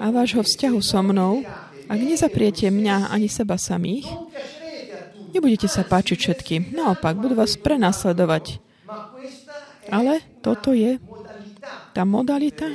a 0.00 0.08
vášho 0.08 0.40
vzťahu 0.40 0.78
so 0.80 1.04
mnou, 1.04 1.44
ak 1.84 2.00
nezapriete 2.00 2.72
mňa 2.72 3.12
ani 3.12 3.28
seba 3.28 3.60
samých, 3.60 4.08
nebudete 5.34 5.68
sa 5.68 5.84
páčiť 5.84 6.16
všetkým. 6.18 6.60
Naopak, 6.74 7.16
budú 7.18 7.36
vás 7.38 7.56
prenasledovať. 7.58 8.60
Ale 9.88 10.20
toto 10.44 10.76
je 10.76 11.00
tá 11.96 12.04
modalita 12.04 12.68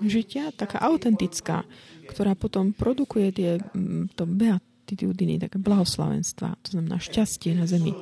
žitia, 0.00 0.54
taká 0.54 0.80
autentická, 0.80 1.66
ktorá 2.08 2.38
potom 2.38 2.72
produkuje 2.72 3.28
tie, 3.34 3.50
mm, 3.60 4.16
to 4.16 4.24
beat, 4.24 4.64
beatitudiny, 4.90 5.38
také 5.38 5.62
blahoslavenstva, 5.62 6.58
to 6.66 6.68
znamená 6.74 6.98
šťastie 6.98 7.54
na 7.54 7.70
zemi. 7.70 7.94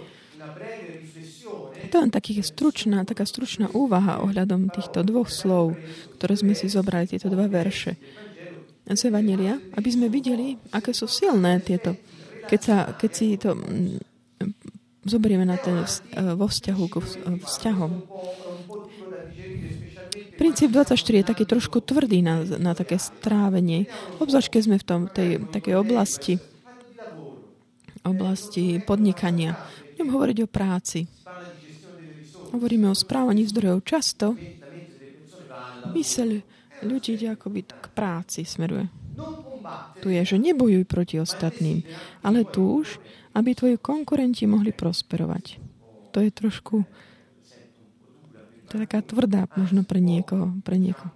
To 1.89 1.93
je 1.93 2.03
len 2.03 2.13
taký 2.13 2.41
stručná, 2.41 3.05
taká 3.05 3.29
stručná 3.29 3.69
úvaha 3.77 4.25
ohľadom 4.25 4.73
týchto 4.73 5.05
dvoch 5.05 5.29
slov, 5.29 5.77
ktoré 6.17 6.35
sme 6.37 6.57
si 6.57 6.73
zobrali, 6.73 7.13
tieto 7.13 7.29
dva 7.29 7.45
verše 7.45 8.01
z 8.89 9.13
Evangelia, 9.13 9.61
aby 9.77 9.89
sme 9.93 10.09
videli, 10.09 10.57
aké 10.73 10.97
sú 10.97 11.05
silné 11.05 11.61
tieto. 11.61 11.93
Keď, 12.49 12.61
sa, 12.61 12.77
keď 12.97 13.11
si 13.13 13.37
to 13.37 13.53
mm, 13.55 14.01
zoberieme 15.05 15.45
na 15.45 15.61
ten, 15.61 15.85
vo 16.37 16.49
vzťahu 16.49 16.85
k 16.89 16.95
vzťahom. 17.45 17.93
Princíp 20.39 20.71
24 20.71 20.95
je 20.95 21.25
taký 21.27 21.45
trošku 21.45 21.83
tvrdý 21.83 22.23
na, 22.23 22.47
na 22.47 22.73
také 22.73 22.97
strávenie. 22.97 23.91
Obzvlášť, 24.23 24.49
keď 24.55 24.63
sme 24.65 24.77
v 24.79 24.87
tom, 24.87 25.01
tej 25.11 25.43
takej 25.51 25.75
oblasti 25.77 26.35
oblasti 28.07 28.81
podnikania. 28.81 29.59
Budem 29.95 30.09
hovoriť 30.15 30.39
o 30.45 30.49
práci. 30.49 31.05
Hovoríme 32.55 32.89
o 32.89 32.97
správaní 32.97 33.45
zdrojov. 33.45 33.85
Často 33.85 34.39
myseľ 35.93 36.29
ľudí 36.87 37.19
akoby 37.29 37.61
k 37.69 37.87
práci 37.93 38.47
smeruje. 38.47 38.89
Tu 40.01 40.15
je, 40.15 40.23
že 40.25 40.37
nebojuj 40.39 40.85
proti 40.87 41.19
ostatným, 41.19 41.83
ale 42.23 42.47
tu 42.47 42.83
už, 42.83 43.03
aby 43.35 43.55
tvoji 43.55 43.77
konkurenti 43.77 44.47
mohli 44.47 44.73
prosperovať. 44.73 45.59
To 46.15 46.19
je 46.23 46.31
trošku 46.33 46.87
to 48.69 48.77
je 48.77 48.85
taká 48.85 49.01
tvrdá 49.01 49.49
možno 49.57 49.81
pre 49.81 49.97
niekoho, 49.97 50.53
pre 50.61 50.77
niekoho. 50.77 51.09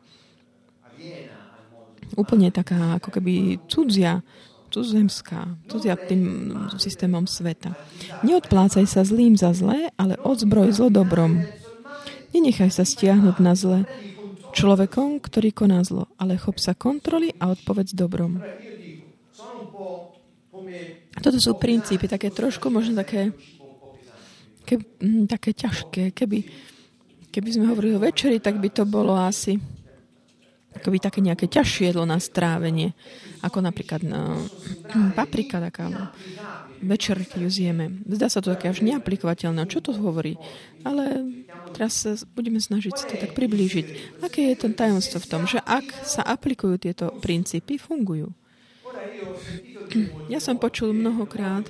Úplne 2.17 2.49
taká 2.49 2.97
ako 2.97 3.13
keby 3.13 3.61
cudzia 3.69 4.25
cudzemská, 4.73 5.69
cudzia 5.69 6.01
tým 6.01 6.49
systémom 6.81 7.29
sveta. 7.29 7.77
Neodplácaj 8.25 8.89
sa 8.89 9.05
zlým 9.05 9.37
za 9.37 9.53
zlé, 9.53 9.93
ale 10.01 10.17
odzbroj 10.17 10.73
zlo 10.73 10.89
dobrom. 10.89 11.45
Nenechaj 12.33 12.73
sa 12.73 12.89
stiahnuť 12.89 13.37
na 13.37 13.53
zle 13.53 13.85
človekom, 14.53 15.19
ktorý 15.19 15.51
koná 15.57 15.81
zlo, 15.83 16.13
ale 16.21 16.37
chop 16.37 16.61
sa 16.61 16.77
kontroly 16.77 17.33
a 17.41 17.51
odpovedz 17.51 17.97
dobrom. 17.97 18.39
Toto 21.19 21.39
sú 21.41 21.57
princípy, 21.57 22.09
také 22.09 22.29
trošku 22.33 22.69
možno 22.69 23.01
také, 23.01 23.33
ke, 24.65 24.81
hm, 24.81 25.29
také 25.29 25.57
ťažké. 25.57 26.13
Keby, 26.13 26.39
keby 27.33 27.49
sme 27.49 27.69
hovorili 27.69 27.97
o 27.97 28.05
večeri, 28.05 28.41
tak 28.41 28.61
by 28.61 28.69
to 28.73 28.85
bolo 28.85 29.17
asi 29.17 29.57
akoby 30.73 30.99
také 31.05 31.21
nejaké 31.21 31.53
ťažšie 31.53 31.93
jedlo 31.93 32.09
na 32.09 32.17
strávenie, 32.17 32.97
ako 33.45 33.61
napríklad 33.61 34.01
no, 34.09 34.49
paprika 35.13 35.61
taká 35.61 36.13
večer, 36.81 37.21
keď 37.29 37.41
ju 37.45 37.51
zjeme. 37.53 37.85
Zdá 38.09 38.33
sa 38.33 38.41
to 38.41 38.57
také 38.57 38.73
až 38.73 38.81
neaplikovateľné. 38.81 39.69
Čo 39.69 39.85
to 39.85 39.93
hovorí? 39.93 40.41
Ale 40.83 41.29
teraz 41.73 42.05
sa 42.05 42.13
budeme 42.37 42.61
snažiť 42.61 42.93
si 42.95 43.05
to 43.09 43.17
tak 43.17 43.33
priblížiť. 43.33 44.21
Aké 44.23 44.53
je 44.53 44.57
ten 44.57 44.73
tajomstvo 44.77 45.19
v 45.25 45.31
tom, 45.31 45.43
že 45.49 45.59
ak 45.65 46.05
sa 46.05 46.23
aplikujú 46.23 46.77
tieto 46.79 47.11
princípy, 47.19 47.81
fungujú. 47.81 48.31
Ja 50.29 50.41
som 50.41 50.57
počul 50.57 50.97
mnohokrát 50.97 51.69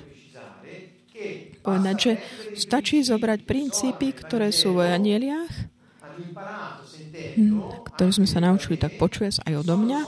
povedať, 1.63 1.95
že 1.95 2.11
stačí 2.55 2.99
zobrať 2.99 3.47
princípy, 3.47 4.11
ktoré 4.11 4.51
sú 4.51 4.75
v 4.75 4.91
anieliach, 4.91 5.51
hm, 7.39 7.87
ktoré 7.95 8.11
sme 8.11 8.27
sa 8.27 8.43
naučili, 8.43 8.75
tak 8.75 8.99
počuje 8.99 9.31
aj 9.31 9.53
odo 9.63 9.79
mňa, 9.79 10.01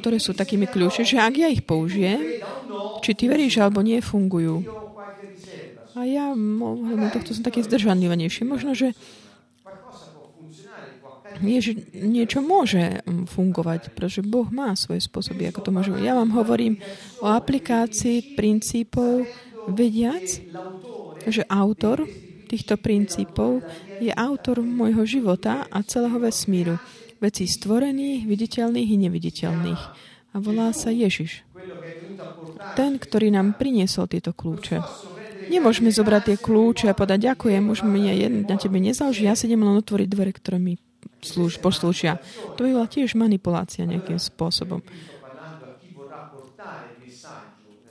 ktoré 0.00 0.16
sú 0.16 0.32
takými 0.32 0.64
kľúče, 0.64 1.04
že 1.04 1.20
ak 1.20 1.34
ja 1.36 1.48
ich 1.52 1.62
použijem, 1.64 2.40
či 3.04 3.10
ty 3.12 3.28
veríš 3.28 3.60
alebo 3.60 3.84
nie, 3.84 4.00
fungujú. 4.00 4.87
A 5.96 6.04
ja 6.04 6.32
ohľadom 6.36 7.08
tohto 7.14 7.32
som 7.32 7.44
taký 7.44 7.64
zdržanlivejší. 7.64 8.44
Možno, 8.44 8.76
že 8.76 8.92
nie, 11.38 11.62
že 11.62 11.78
niečo 11.94 12.42
môže 12.42 13.04
mm, 13.06 13.30
fungovať, 13.30 13.94
pretože 13.94 14.26
Boh 14.26 14.48
má 14.50 14.74
svoje 14.74 15.06
spôsoby, 15.06 15.46
ako 15.48 15.60
to 15.62 15.70
môže. 15.70 15.94
Ja 16.02 16.18
vám 16.18 16.34
hovorím 16.34 16.82
o 17.22 17.30
aplikácii 17.30 18.34
princípov, 18.34 19.28
vediac, 19.68 20.24
že 21.28 21.44
autor 21.46 22.08
týchto 22.48 22.80
princípov 22.80 23.60
je 24.00 24.08
autor 24.08 24.64
môjho 24.64 25.04
života 25.04 25.68
a 25.68 25.84
celého 25.84 26.16
vesmíru. 26.16 26.80
Vecí 27.20 27.44
stvorených, 27.44 28.24
viditeľných 28.24 28.88
i 28.88 28.96
neviditeľných. 28.96 29.82
A 30.32 30.36
volá 30.40 30.72
sa 30.72 30.88
Ježiš 30.88 31.44
ten, 32.74 32.98
ktorý 32.98 33.34
nám 33.34 33.58
priniesol 33.58 34.06
tieto 34.06 34.30
kľúče. 34.34 34.78
Nemôžeme 35.48 35.88
zobrať 35.88 36.22
tie 36.28 36.36
kľúče 36.36 36.86
a 36.92 36.94
povedať 36.96 37.32
ďakujem, 37.32 37.64
už 37.72 37.82
mne 37.88 38.44
na 38.44 38.56
tebe 38.60 38.76
nezáleží, 38.78 39.24
ja 39.24 39.32
si 39.32 39.48
idem 39.48 39.64
len 39.64 39.80
otvoriť 39.80 40.08
dvere, 40.08 40.32
ktoré 40.36 40.60
mi 40.60 40.76
slúž, 41.24 41.58
poslúšia. 41.58 42.20
To 42.54 42.62
by 42.62 42.70
bola 42.76 42.86
tiež 42.86 43.16
manipulácia 43.16 43.88
nejakým 43.88 44.20
spôsobom. 44.20 44.84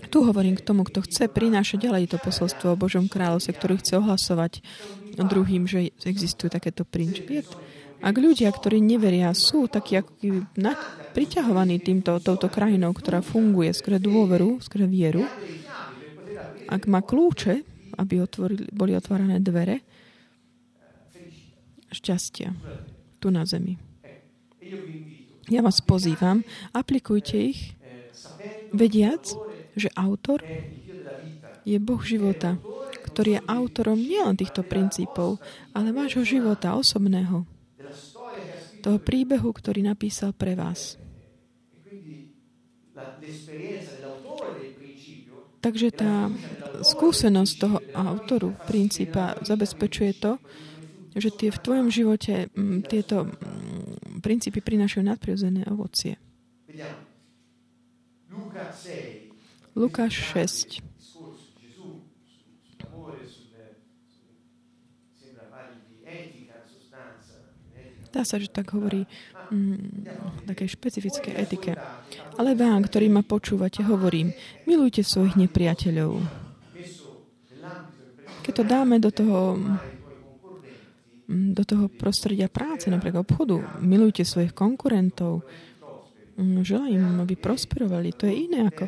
Tu 0.08 0.24
hovorím 0.24 0.56
k 0.56 0.64
tomu, 0.64 0.88
kto 0.88 1.04
chce 1.04 1.28
prinášať 1.28 1.84
ďalej 1.84 2.16
to 2.16 2.18
posolstvo 2.24 2.74
o 2.74 2.80
Božom 2.80 3.12
kráľovstve, 3.12 3.52
ktorý 3.60 3.74
chce 3.84 4.00
ohlasovať 4.00 4.64
druhým, 5.20 5.68
že 5.68 5.92
existujú 6.08 6.48
takéto 6.48 6.88
princípy. 6.88 7.44
Ak 8.00 8.16
ľudia, 8.16 8.48
ktorí 8.54 8.80
neveria, 8.80 9.34
sú 9.34 9.68
takí 9.68 9.98
ako 10.00 10.16
priťahovaní 11.18 11.82
týmto, 11.82 12.22
touto 12.24 12.48
krajinou, 12.48 12.94
ktorá 12.94 13.20
funguje 13.20 13.74
skôr 13.74 14.00
dôveru, 14.00 14.64
skôr 14.64 14.88
vieru, 14.88 15.26
ak 16.68 16.86
má 16.92 17.00
kľúče, 17.02 17.64
aby 17.98 18.22
otvorili, 18.22 18.68
boli 18.76 18.94
otvárané 18.94 19.40
dvere, 19.40 19.82
šťastia 21.90 22.52
tu 23.24 23.32
na 23.32 23.48
zemi. 23.48 23.80
Ja 25.48 25.64
vás 25.64 25.80
pozývam, 25.80 26.44
aplikujte 26.76 27.40
ich, 27.40 27.80
vediac, 28.76 29.24
že 29.80 29.88
autor 29.96 30.44
je 31.64 31.80
Boh 31.80 32.04
života, 32.04 32.60
ktorý 33.08 33.40
je 33.40 33.46
autorom 33.48 33.96
nielen 33.96 34.36
týchto 34.36 34.68
princípov, 34.68 35.40
ale 35.72 35.96
vášho 35.96 36.28
života 36.28 36.76
osobného 36.76 37.48
toho 38.84 39.04
príbehu, 39.04 39.50
ktorý 39.52 39.84
napísal 39.84 40.32
pre 40.32 40.54
vás. 40.54 40.96
Takže 45.58 45.90
tá 45.92 46.30
skúsenosť 46.86 47.54
toho 47.58 47.78
autoru 47.92 48.56
princípa 48.64 49.36
zabezpečuje 49.42 50.16
to, 50.16 50.38
že 51.18 51.34
tie 51.34 51.50
v 51.50 51.60
tvojom 51.60 51.88
živote 51.90 52.48
m, 52.54 52.80
mm, 52.80 52.80
tieto 52.86 53.26
m, 53.26 53.34
mm, 53.34 54.22
princípy 54.22 54.62
prinášajú 54.62 55.04
nadprirodzené 55.04 55.66
ovocie. 55.68 56.22
Lukáš 59.74 60.14
6. 60.34 60.82
Dá 68.14 68.26
sa, 68.26 68.42
že 68.42 68.50
tak 68.50 68.74
hovorí 68.74 69.06
mm, 69.52 70.46
také 70.48 70.68
špecifické 70.68 71.36
etike. 71.36 71.76
Ale 72.38 72.56
vám, 72.56 72.86
ktorí 72.88 73.12
ma 73.12 73.26
počúvate, 73.26 73.84
hovorím, 73.84 74.32
milujte 74.64 75.04
svojich 75.04 75.36
nepriateľov. 75.36 76.22
Keď 78.48 78.54
to 78.54 78.64
dáme 78.64 78.96
do 79.04 79.12
toho, 79.12 79.60
mm, 81.28 81.52
do 81.52 81.64
toho 81.68 81.92
prostredia 81.92 82.48
práce, 82.48 82.88
napríklad 82.88 83.28
obchodu, 83.28 83.60
milujte 83.84 84.24
svojich 84.24 84.56
konkurentov, 84.56 85.44
mm, 86.40 86.64
želaj 86.64 86.96
aby 87.28 87.36
prosperovali. 87.36 88.16
To 88.16 88.24
je 88.26 88.36
iné 88.36 88.72
ako... 88.72 88.86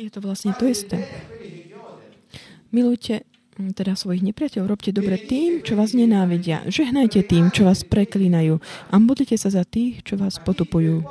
Je 0.00 0.08
to 0.08 0.24
vlastne 0.24 0.56
to 0.56 0.64
isté. 0.64 0.96
Milujte 2.72 3.29
teda 3.76 3.92
svojich 3.92 4.24
nepriateľov, 4.24 4.72
robte 4.72 4.90
dobre 4.96 5.20
tým, 5.20 5.60
čo 5.60 5.76
vás 5.76 5.92
nenávidia. 5.92 6.64
Žehnajte 6.64 7.20
tým, 7.28 7.52
čo 7.52 7.68
vás 7.68 7.84
preklínajú 7.84 8.56
a 8.88 8.94
modlite 8.96 9.36
sa 9.36 9.52
za 9.52 9.68
tých, 9.68 10.00
čo 10.00 10.16
vás 10.16 10.40
potupujú. 10.40 11.04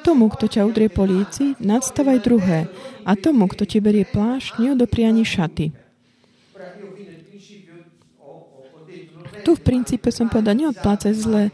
Tomu, 0.00 0.32
kto 0.32 0.48
ťa 0.48 0.64
udrie 0.64 0.88
po 0.88 1.04
líci, 1.04 1.58
nadstavaj 1.60 2.24
druhé 2.24 2.70
a 3.04 3.12
tomu, 3.18 3.50
kto 3.50 3.68
ti 3.68 3.84
berie 3.84 4.08
plášť, 4.08 4.62
neodopri 4.62 5.04
ani 5.04 5.26
šaty. 5.26 5.74
Tu 9.44 9.50
v 9.54 9.62
princípe 9.62 10.08
som 10.10 10.26
povedal, 10.26 10.58
neodplácaj 10.58 11.12
zle, 11.14 11.44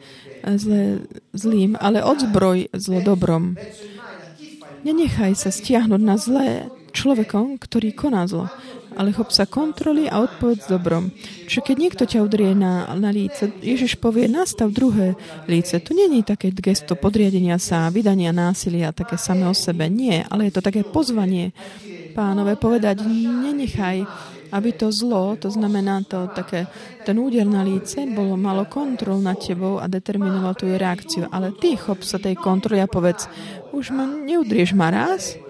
zle 0.47 1.05
zlým, 1.37 1.77
ale 1.77 2.01
odzbroj 2.01 2.73
zlo 2.73 3.05
dobrom. 3.05 3.59
Nenechaj 4.87 5.37
sa 5.37 5.51
stiahnuť 5.53 6.01
na 6.01 6.17
zlé 6.17 6.49
človekom, 6.93 7.57
ktorý 7.57 7.97
koná 7.97 8.29
zlo 8.29 8.53
ale 8.97 9.13
chop 9.13 9.33
sa 9.33 9.49
kontroly 9.49 10.09
a 10.09 10.21
odpovedz 10.25 10.69
dobrom. 10.69 11.13
Čiže 11.49 11.63
keď 11.63 11.77
niekto 11.77 12.05
ťa 12.09 12.25
udrie 12.25 12.53
na, 12.57 12.89
na 12.97 13.11
líce, 13.13 13.53
Ježiš 13.61 14.01
povie, 14.01 14.29
nastav 14.31 14.73
druhé 14.73 15.15
líce. 15.49 15.81
Tu 15.81 15.93
je 15.97 16.25
také 16.25 16.53
gesto 16.53 16.97
podriadenia 16.97 17.57
sa, 17.57 17.93
vydania 17.93 18.33
násilia, 18.33 18.97
také 18.97 19.17
samé 19.21 19.49
o 19.49 19.55
sebe. 19.57 19.89
Nie, 19.89 20.25
ale 20.29 20.49
je 20.49 20.59
to 20.59 20.63
také 20.65 20.85
pozvanie 20.85 21.53
pánové 22.13 22.61
povedať, 22.61 23.03
nenechaj, 23.09 24.05
aby 24.53 24.71
to 24.77 24.93
zlo, 24.93 25.33
to 25.41 25.49
znamená 25.49 26.05
to 26.05 26.29
také, 26.37 26.69
ten 27.09 27.17
úder 27.17 27.49
na 27.49 27.65
líce, 27.65 28.05
bolo 28.13 28.37
malo 28.37 28.69
kontrol 28.69 29.17
nad 29.25 29.41
tebou 29.41 29.81
a 29.81 29.89
determinoval 29.89 30.53
tú 30.53 30.69
reakciu. 30.69 31.25
Ale 31.33 31.57
ty 31.57 31.75
chop 31.81 32.05
sa 32.05 32.21
tej 32.21 32.37
kontroly 32.37 32.85
a 32.85 32.87
povedz, 32.87 33.33
už 33.73 33.97
ma 33.97 34.05
neudrieš 34.05 34.77
ma 34.77 34.93
raz, 34.93 35.41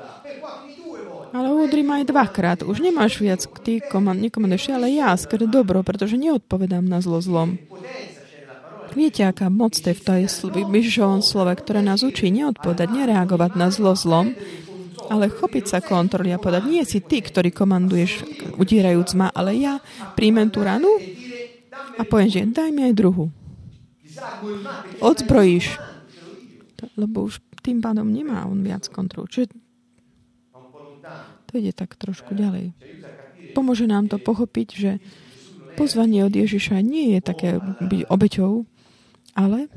ale 1.33 1.49
udrím 1.49 1.89
aj 1.97 2.13
dvakrát. 2.13 2.59
Už 2.63 2.85
nemáš 2.85 3.19
viac, 3.19 3.41
ty 3.65 3.81
komand, 3.81 4.21
nekomanduješ, 4.21 4.77
ale 4.77 4.93
ja 4.93 5.17
skôr 5.17 5.49
dobro, 5.49 5.81
pretože 5.81 6.21
neodpovedám 6.21 6.85
na 6.85 7.01
zlo 7.01 7.19
zlom. 7.25 7.57
Viete, 8.93 9.25
aká 9.25 9.49
moc 9.49 9.73
je 9.73 9.97
v 9.97 10.05
tej 10.05 10.29
Ježišovom 10.69 11.25
slove, 11.25 11.57
ktoré 11.57 11.81
nás 11.81 12.05
učí 12.05 12.29
neodpovedať, 12.29 12.93
nereagovať 12.93 13.57
na 13.57 13.73
zlo 13.73 13.97
zlom, 13.97 14.37
ale 15.09 15.33
chopiť 15.33 15.65
sa 15.65 15.79
kontroly 15.81 16.29
a 16.29 16.41
povedať, 16.41 16.69
nie 16.69 16.85
si 16.85 17.01
ty, 17.01 17.25
ktorý 17.25 17.49
komanduješ 17.57 18.25
udierajúc 18.61 19.17
ma, 19.17 19.33
ale 19.33 19.57
ja 19.57 19.81
príjmem 20.13 20.53
tú 20.53 20.61
ranu 20.61 20.93
a 21.97 22.05
poviem, 22.05 22.29
že 22.29 22.45
daj 22.45 22.69
mi 22.69 22.85
aj 22.85 22.95
druhu. 22.97 23.33
Odzbrojíš. 25.01 25.81
Lebo 27.01 27.33
už 27.33 27.41
tým 27.65 27.81
pádom 27.81 28.11
nemá 28.13 28.45
on 28.45 28.61
viac 28.61 28.85
kontrol. 28.93 29.25
Čiže 29.25 29.62
ide 31.57 31.73
tak 31.73 31.97
trošku 31.97 32.33
ďalej. 32.37 32.73
Pomôže 33.53 33.85
nám 33.85 34.09
to 34.09 34.17
pochopiť, 34.17 34.69
že 34.73 34.91
pozvanie 35.77 36.25
od 36.25 36.33
Ježiša 36.33 36.81
nie 36.81 37.17
je 37.17 37.21
také 37.21 37.61
byť 37.61 38.09
obeťou, 38.09 38.65
ale 39.37 39.69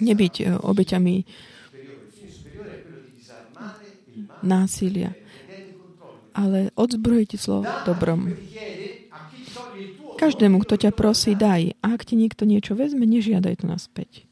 nebyť 0.00 0.34
e, 0.40 0.44
obeťami 0.56 1.14
násilia, 4.40 5.12
ale 6.32 6.72
odzbrojiť 6.74 7.30
slovo 7.36 7.68
dobrom. 7.84 8.32
Každému, 10.16 10.60
kto 10.64 10.74
ťa 10.76 10.90
prosí, 10.92 11.32
daj. 11.32 11.76
A 11.80 11.96
ak 11.96 12.04
ti 12.04 12.14
niekto 12.16 12.44
niečo 12.44 12.76
vezme, 12.76 13.08
nežiadaj 13.08 13.64
to 13.64 13.66
naspäť. 13.68 14.29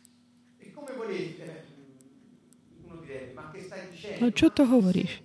No 4.18 4.30
čo 4.34 4.50
to 4.50 4.66
hovoríš? 4.66 5.22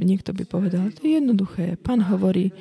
Niekto 0.00 0.32
by 0.32 0.44
povedal, 0.48 0.88
to 0.96 1.04
je 1.04 1.20
jednoduché. 1.20 1.76
Pán 1.76 2.00
hovorí, 2.08 2.56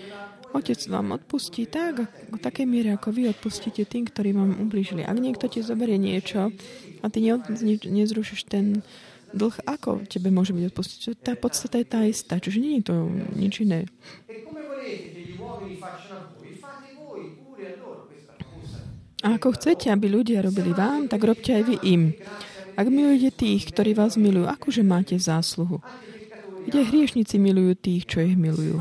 Otec 0.50 0.82
vám 0.90 1.14
odpustí 1.14 1.70
tak, 1.70 2.10
v 2.10 2.38
takej 2.42 2.66
miere, 2.66 2.90
ako 2.98 3.14
vy 3.14 3.30
odpustíte 3.30 3.86
tým, 3.86 4.10
ktorí 4.10 4.34
vám 4.34 4.58
ubližili. 4.58 5.06
Ak 5.06 5.14
niekto 5.22 5.46
ti 5.46 5.62
zoberie 5.62 6.02
niečo 6.02 6.50
a 7.00 7.06
ty 7.06 7.22
ne, 7.22 7.38
ne, 7.38 7.76
nezrušíš 7.78 8.50
ten 8.50 8.82
dlh, 9.30 9.56
ako 9.70 10.10
tebe 10.10 10.34
môže 10.34 10.58
byť 10.58 10.66
odpustiť? 10.74 11.22
Tá 11.22 11.38
podstata 11.38 11.78
je 11.78 11.86
tá 11.86 12.02
istá, 12.02 12.42
čiže 12.42 12.58
nie 12.58 12.82
je 12.82 12.90
to 12.90 12.96
nič 13.38 13.62
iné. 13.62 13.86
A 19.20 19.36
ako 19.36 19.54
chcete, 19.54 19.92
aby 19.94 20.08
ľudia 20.10 20.42
robili 20.42 20.74
vám, 20.74 21.06
tak 21.12 21.22
robte 21.22 21.52
aj 21.54 21.64
vy 21.68 21.76
im. 21.86 22.04
Ak 22.80 22.88
milujete 22.88 23.44
tých, 23.44 23.76
ktorí 23.76 23.92
vás 23.92 24.16
milujú, 24.16 24.48
akože 24.48 24.88
máte 24.88 25.20
zásluhu? 25.20 25.84
Kde 26.64 26.88
hriešnici 26.88 27.36
milujú 27.36 27.76
tých, 27.76 28.08
čo 28.08 28.24
ich 28.24 28.40
milujú. 28.40 28.80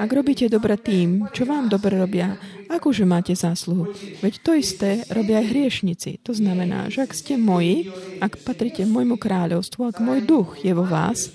Ak 0.00 0.08
robíte 0.08 0.48
dobre 0.48 0.80
tým, 0.80 1.28
čo 1.36 1.44
vám 1.44 1.68
dobre 1.68 2.00
robia, 2.00 2.40
akože 2.72 3.04
máte 3.04 3.36
zásluhu? 3.36 3.92
Veď 4.24 4.40
to 4.40 4.56
isté 4.56 5.04
robia 5.12 5.44
aj 5.44 5.52
hriešnici. 5.52 6.24
To 6.24 6.32
znamená, 6.32 6.88
že 6.88 7.04
ak 7.04 7.12
ste 7.12 7.36
moji, 7.36 7.92
ak 8.24 8.40
patrite 8.40 8.88
môjmu 8.88 9.20
kráľovstvu, 9.20 9.84
ak 9.84 10.00
môj 10.00 10.24
duch 10.24 10.56
je 10.64 10.72
vo 10.72 10.88
vás, 10.88 11.28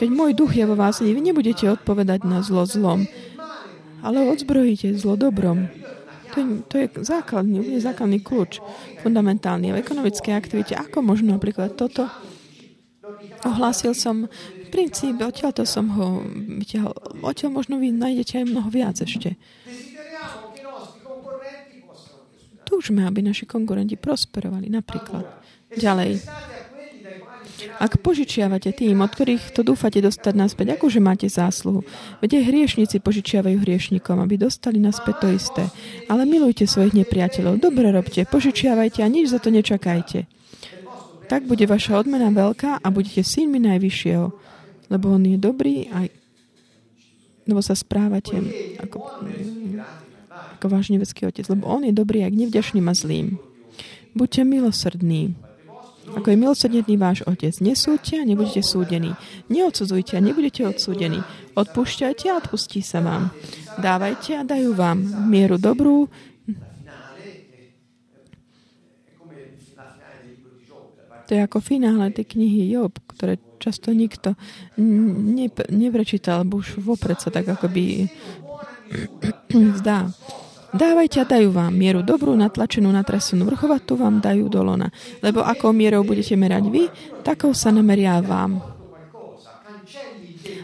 keď 0.00 0.08
môj 0.08 0.32
duch 0.32 0.56
je 0.56 0.64
vo 0.64 0.72
vás, 0.72 1.04
vy 1.04 1.20
nebudete 1.20 1.68
odpovedať 1.68 2.24
na 2.24 2.40
zlo 2.40 2.64
zlom, 2.64 3.04
ale 4.00 4.24
odzbrojíte 4.24 4.96
zlo 4.96 5.20
dobrom. 5.20 5.68
To 6.34 6.42
je, 6.42 6.46
to 6.66 6.74
je 6.82 6.86
základný, 7.06 7.62
úplne 7.62 7.78
základný 7.78 8.18
kľúč, 8.18 8.58
fundamentálny. 9.06 9.70
v 9.70 9.78
ekonomickej 9.78 10.34
aktivite, 10.34 10.74
ako 10.74 11.06
možno 11.06 11.38
aplikovať 11.38 11.78
toto? 11.78 12.10
Ohlásil 13.46 13.94
som 13.94 14.26
princíp, 14.74 15.22
odtiaľ 15.22 15.54
to 15.54 15.62
som 15.62 15.94
ho 15.94 16.26
vyťahol. 16.58 17.22
Odtiaľ 17.22 17.50
možno 17.54 17.78
vy 17.78 17.94
nájdete 17.94 18.42
aj 18.42 18.50
mnoho 18.50 18.66
viac 18.66 18.98
ešte. 18.98 19.38
Túžme, 22.66 23.06
aby 23.06 23.22
naši 23.22 23.46
konkurenti 23.46 23.94
prosperovali, 23.94 24.66
napríklad. 24.72 25.22
Ďalej. 25.78 26.18
Ak 27.80 28.00
požičiavate 28.00 28.72
tým, 28.72 29.00
od 29.00 29.10
ktorých 29.10 29.52
to 29.52 29.66
dúfate 29.66 30.00
dostať 30.00 30.34
naspäť, 30.34 30.66
akože 30.78 31.00
máte 31.02 31.26
zásluhu. 31.30 31.82
Veď 32.24 32.40
aj 32.40 32.48
hriešnici 32.50 32.96
požičiavajú 33.00 33.56
hriešnikom, 33.60 34.20
aby 34.20 34.40
dostali 34.40 34.80
naspäť 34.80 35.14
to 35.20 35.28
isté. 35.34 35.64
Ale 36.08 36.28
milujte 36.28 36.64
svojich 36.64 36.94
nepriateľov. 37.04 37.60
Dobre 37.60 37.90
robte, 37.90 38.24
požičiavajte 38.28 39.00
a 39.04 39.08
nič 39.08 39.32
za 39.32 39.38
to 39.40 39.52
nečakajte. 39.52 40.26
Tak 41.28 41.48
bude 41.48 41.64
vaša 41.64 42.04
odmena 42.04 42.28
veľká 42.28 42.84
a 42.84 42.86
budete 42.92 43.24
synmi 43.24 43.60
Najvyššieho. 43.60 44.26
Lebo 44.92 45.06
on 45.16 45.24
je 45.24 45.40
dobrý 45.40 45.88
aj 45.88 46.24
lebo 47.44 47.60
sa 47.60 47.76
správate 47.76 48.40
ako, 48.80 49.04
ako 50.56 50.66
váš 50.72 50.88
nebeský 50.88 51.28
otec. 51.28 51.44
Lebo 51.52 51.68
on 51.68 51.84
je 51.84 51.92
dobrý 51.92 52.24
aj 52.24 52.32
nevďačným 52.32 52.88
a 52.88 52.94
zlým. 52.96 53.36
Buďte 54.16 54.48
milosrdní. 54.48 55.36
Ako 56.14 56.26
je 56.30 56.38
milosrdný 56.38 56.94
váš 56.96 57.26
otec. 57.26 57.52
Nesúďte 57.58 58.22
a 58.22 58.24
nebudete 58.24 58.62
súdení. 58.62 59.12
Neodsudzujte 59.50 60.14
a 60.14 60.24
nebudete 60.24 60.62
odsúdení. 60.62 61.20
Odpúšťajte 61.58 62.24
a 62.30 62.38
odpustí 62.38 62.80
sa 62.80 63.02
vám. 63.02 63.34
Dávajte 63.78 64.38
a 64.38 64.46
dajú 64.46 64.78
vám 64.78 65.02
mieru 65.26 65.58
dobrú. 65.58 66.06
To 71.24 71.30
je 71.32 71.40
ako 71.40 71.64
finále 71.64 72.12
tej 72.12 72.36
knihy 72.36 72.68
Job, 72.68 73.00
ktoré 73.08 73.40
často 73.56 73.96
nikto 73.96 74.36
ne, 74.76 75.48
neprečítal, 75.72 76.44
lebo 76.44 76.60
už 76.60 76.84
vopred 76.84 77.16
sa 77.16 77.32
tak 77.32 77.48
akoby 77.48 78.12
zdá. 79.80 80.12
Dávajte 80.74 81.22
a 81.22 81.30
dajú 81.30 81.54
vám 81.54 81.70
mieru 81.70 82.02
dobrú, 82.02 82.34
natlačenú, 82.34 82.90
natresenú, 82.90 83.46
vrchovatú 83.46 83.94
vám 83.94 84.18
dajú 84.18 84.50
dolona. 84.50 84.90
Lebo 85.22 85.46
akou 85.46 85.70
mierou 85.70 86.02
budete 86.02 86.34
merať 86.34 86.66
vy, 86.66 86.90
takou 87.22 87.54
sa 87.54 87.70
nameria 87.70 88.18
vám. 88.18 88.58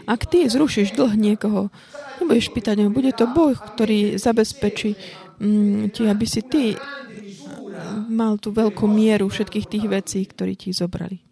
Ak 0.03 0.27
ty 0.27 0.51
zrušíš 0.51 0.99
dlh 0.99 1.15
niekoho, 1.15 1.71
nebudeš 2.19 2.51
pýtať, 2.51 2.91
bude 2.91 3.15
to 3.15 3.23
Boh, 3.31 3.55
ktorý 3.55 4.19
zabezpečí 4.19 4.99
mm, 5.39 5.95
ti, 5.95 6.03
aby 6.03 6.25
si 6.27 6.43
ty 6.43 6.75
mal 8.11 8.35
tú 8.35 8.51
veľkú 8.51 8.83
mieru 8.91 9.31
všetkých 9.31 9.65
tých 9.71 9.85
vecí, 9.87 10.19
ktorí 10.27 10.59
ti 10.59 10.75
zobrali. 10.75 11.23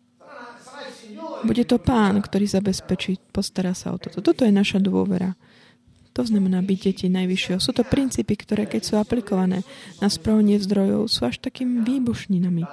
Bude 1.43 1.63
to 1.63 1.79
pán, 1.79 2.19
ktorý 2.19 2.47
zabezpečí, 2.47 3.31
postará 3.31 3.71
sa 3.71 3.95
o 3.95 3.97
toto. 3.99 4.19
Toto 4.19 4.43
je 4.43 4.51
naša 4.51 4.79
dôvera. 4.83 5.35
To 6.19 6.27
znamená 6.27 6.60
byť 6.60 6.79
deti 6.84 7.08
najvyššieho. 7.08 7.63
Sú 7.63 7.71
to 7.71 7.88
princípy, 7.88 8.36
ktoré 8.36 8.67
keď 8.67 8.82
sú 8.84 8.99
aplikované 8.99 9.63
na 10.03 10.12
správanie 10.12 10.60
zdrojov, 10.60 11.08
sú 11.08 11.23
až 11.23 11.39
takými 11.39 11.88
výbušninami. 11.88 12.67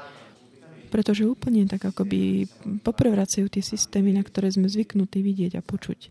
Pretože 0.91 1.31
úplne 1.31 1.63
tak 1.71 1.87
akoby 1.87 2.51
poprevracajú 2.83 3.47
tie 3.47 3.63
systémy, 3.63 4.19
na 4.19 4.27
ktoré 4.27 4.51
sme 4.51 4.67
zvyknutí 4.67 5.23
vidieť 5.23 5.55
a 5.55 5.63
počuť. 5.63 6.11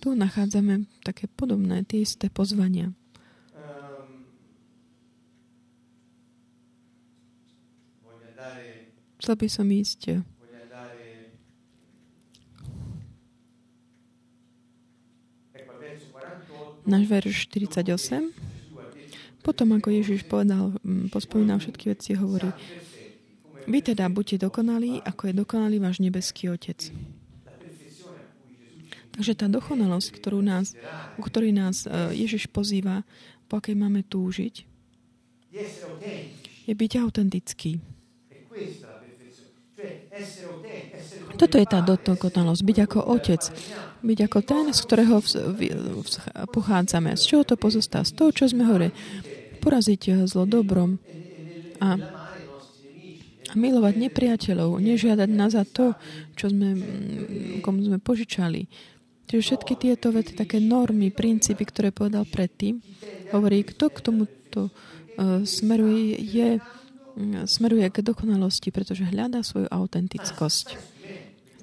Tu 0.00 0.08
nachádzame 0.16 0.88
také 1.04 1.28
podobné, 1.28 1.84
tie 1.84 2.08
isté 2.08 2.32
pozvania. 2.32 2.96
Chcel 9.22 9.38
by 9.38 9.46
som 9.46 9.70
ísť 9.70 10.18
náš 16.82 17.04
verš 17.06 17.46
48. 17.46 18.34
Potom, 19.46 19.78
ako 19.78 19.94
Ježiš 19.94 20.26
povedal, 20.26 20.74
pospomínal 21.14 21.62
všetky 21.62 21.94
veci, 21.94 22.18
hovorí, 22.18 22.50
vy 23.70 23.78
teda 23.78 24.10
buďte 24.10 24.42
dokonalí, 24.42 25.06
ako 25.06 25.30
je 25.30 25.34
dokonalý 25.38 25.78
váš 25.78 26.02
nebeský 26.02 26.50
Otec. 26.50 26.90
Takže 29.14 29.38
tá 29.38 29.46
dokonalosť, 29.46 30.18
ktorú 30.18 30.42
nás, 30.42 30.74
u 31.14 31.22
ktorej 31.22 31.54
nás 31.54 31.86
e, 31.86 32.16
Ježiš 32.16 32.50
pozýva, 32.50 33.06
po 33.46 33.62
akej 33.62 33.78
máme 33.78 34.02
túžiť, 34.02 34.66
je 36.66 36.74
byť 36.74 36.92
autentický. 36.98 37.78
Toto 41.40 41.56
je 41.56 41.64
tá 41.64 41.80
dokonalosť. 41.80 42.60
Byť 42.60 42.78
ako 42.84 42.98
otec. 43.16 43.42
Byť 44.04 44.18
ako 44.28 44.38
ten, 44.44 44.64
z 44.68 44.80
ktorého 44.84 45.16
pochádzame. 46.52 47.16
Z 47.16 47.24
čoho 47.24 47.42
to 47.48 47.56
pozostá? 47.56 48.04
Z 48.04 48.12
toho, 48.20 48.28
čo 48.28 48.44
sme 48.52 48.68
hore. 48.68 48.92
Poraziť 49.64 50.28
zlo 50.28 50.44
dobrom 50.44 51.00
a, 51.80 51.96
milovať 53.56 53.94
nepriateľov. 53.96 54.76
Nežiadať 54.84 55.30
nazad 55.32 55.66
to, 55.72 55.96
čo 56.36 56.52
sme, 56.52 56.76
komu 57.64 57.80
sme 57.80 57.96
požičali. 57.96 58.68
Čiže 59.32 59.40
všetky 59.40 59.80
tieto 59.80 60.12
vety, 60.12 60.36
také 60.36 60.60
normy, 60.60 61.08
princípy, 61.08 61.64
ktoré 61.64 61.88
povedal 61.88 62.28
predtým, 62.28 62.84
hovorí, 63.32 63.64
kto 63.64 63.88
k 63.88 63.98
tomuto 64.04 64.68
uh, 64.68 65.40
smeruje, 65.40 66.20
je 66.20 66.60
smeruje 67.46 67.86
k 67.92 68.04
dokonalosti, 68.04 68.72
pretože 68.72 69.08
hľadá 69.08 69.44
svoju 69.44 69.68
autentickosť. 69.68 70.76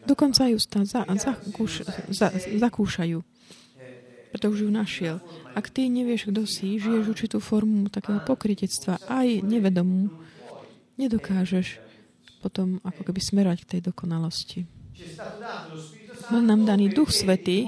Dokonca 0.06 0.50
ju 0.50 0.58
stá, 0.58 0.82
za, 0.86 1.06
zakúš, 1.06 1.86
za, 2.10 2.34
zakúšajú, 2.34 3.20
pretože 4.34 4.66
ju 4.66 4.72
našiel. 4.72 5.16
Ak 5.54 5.70
ty 5.70 5.86
nevieš, 5.90 6.30
kto 6.34 6.50
si, 6.50 6.82
žiješ 6.82 7.06
určitú 7.10 7.38
formu 7.38 7.90
takého 7.94 8.22
pokrytectva, 8.24 9.02
aj 9.06 9.46
nevedomú, 9.46 10.10
nedokážeš 10.98 11.82
potom 12.40 12.80
ako 12.88 13.02
keby 13.04 13.20
smerovať 13.20 13.60
k 13.68 13.70
tej 13.78 13.82
dokonalosti. 13.92 14.60
Bol 16.32 16.44
nám 16.44 16.68
daný 16.68 16.92
Duch 16.92 17.12
Svetý, 17.12 17.68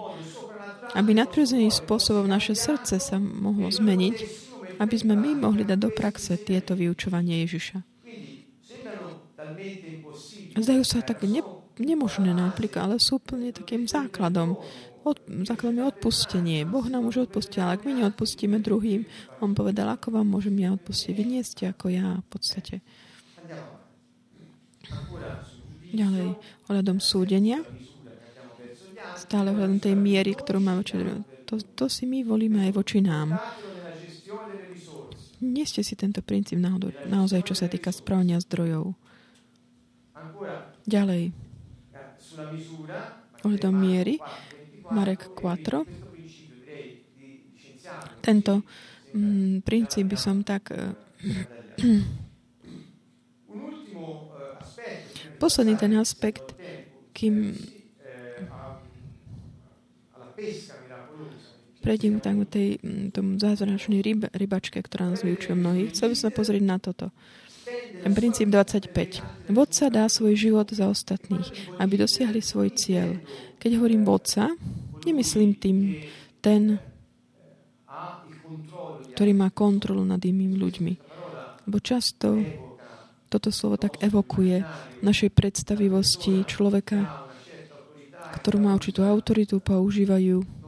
aby 0.95 1.15
nadprirodzeným 1.15 1.71
spôsobom 1.71 2.27
naše 2.27 2.55
srdce 2.55 2.99
sa 2.99 3.15
mohlo 3.19 3.71
zmeniť 3.71 4.50
aby 4.81 4.95
sme 4.97 5.13
my 5.13 5.37
mohli 5.37 5.61
dať 5.61 5.77
do 5.77 5.93
praxe 5.93 6.41
tieto 6.41 6.73
vyučovanie 6.73 7.45
Ježiša. 7.45 7.77
Zdajú 10.57 10.83
sa 10.83 11.05
tak 11.05 11.21
ne, 11.23 11.45
nemožné 11.77 12.33
napríklad, 12.33 12.89
ale 12.89 12.95
sú 12.97 13.21
úplne 13.21 13.53
takým 13.53 13.85
základom. 13.85 14.57
Od, 15.01 15.17
základom 15.45 15.81
je 15.81 15.85
odpustenie. 15.85 16.59
Boh 16.65 16.85
nám 16.89 17.09
už 17.09 17.29
odpustil, 17.29 17.65
ale 17.65 17.77
ak 17.77 17.85
my 17.85 17.93
neodpustíme 18.01 18.61
druhým, 18.61 19.05
on 19.41 19.53
povedal, 19.57 19.89
ako 19.89 20.17
vám 20.17 20.27
môžem 20.29 20.57
ja 20.61 20.73
odpustiť. 20.73 21.13
Vy 21.13 21.23
nie 21.25 21.41
ste 21.41 21.73
ako 21.73 21.89
ja 21.89 22.21
v 22.21 22.27
podstate. 22.29 22.75
Ďalej, 25.93 26.37
ohľadom 26.69 26.97
súdenia. 27.01 27.65
Stále 29.17 29.53
ohľadom 29.53 29.81
tej 29.81 29.97
miery, 29.97 30.37
ktorú 30.37 30.61
máme 30.61 30.85
to, 31.51 31.59
to 31.75 31.85
si 31.91 32.07
my 32.07 32.23
volíme 32.23 32.63
aj 32.63 32.71
voči 32.71 33.03
nám. 33.03 33.35
Nie 35.41 35.65
ste 35.65 35.81
si 35.81 35.97
tento 35.97 36.21
princíp 36.21 36.61
naozaj, 37.05 37.41
čo 37.49 37.57
sa 37.57 37.65
týka 37.65 37.89
správania 37.89 38.37
zdrojov. 38.37 38.93
Ďalej. 40.85 41.33
Ohľadom 43.41 43.73
miery, 43.73 44.21
Marek 44.93 45.33
4. 45.33 45.81
Tento 48.21 48.61
mm, 49.17 49.65
princíp 49.65 50.13
by 50.13 50.17
som 50.17 50.45
tak 50.45 50.69
uh, 50.69 50.93
Posledný 55.41 55.73
ten 55.73 55.97
aspekt, 55.97 56.53
kým 57.17 57.57
prejdem 61.81 62.21
tak 62.21 62.37
tej, 62.47 62.77
tomu 63.09 63.41
zázračnej 63.41 64.05
ryb, 64.05 64.29
rybačke, 64.31 64.77
ktorá 64.79 65.09
nás 65.09 65.25
vyučuje 65.25 65.57
mnohých, 65.57 65.97
chcel 65.97 66.13
by 66.13 66.15
som 66.15 66.29
pozrieť 66.29 66.63
na 66.63 66.77
toto. 66.77 67.09
Princíp 68.01 68.49
25. 68.49 69.53
Vodca 69.53 69.85
dá 69.89 70.05
svoj 70.09 70.33
život 70.37 70.69
za 70.69 70.89
ostatných, 70.89 71.77
aby 71.77 71.93
dosiahli 72.01 72.41
svoj 72.41 72.73
cieľ. 72.73 73.17
Keď 73.61 73.71
hovorím 73.77 74.05
vodca, 74.05 74.49
nemyslím 75.05 75.51
tým 75.57 75.77
ten, 76.41 76.81
ktorý 79.13 79.31
má 79.37 79.53
kontrolu 79.53 80.01
nad 80.01 80.19
inými 80.21 80.57
ľuďmi. 80.57 80.93
Lebo 81.69 81.77
často 81.77 82.41
toto 83.31 83.49
slovo 83.53 83.79
tak 83.79 84.01
evokuje 84.03 84.65
našej 85.05 85.29
predstavivosti 85.31 86.43
človeka, 86.43 87.29
ktorú 88.41 88.65
má 88.65 88.75
určitú 88.75 89.05
autoritu, 89.05 89.63
používajú 89.63 90.60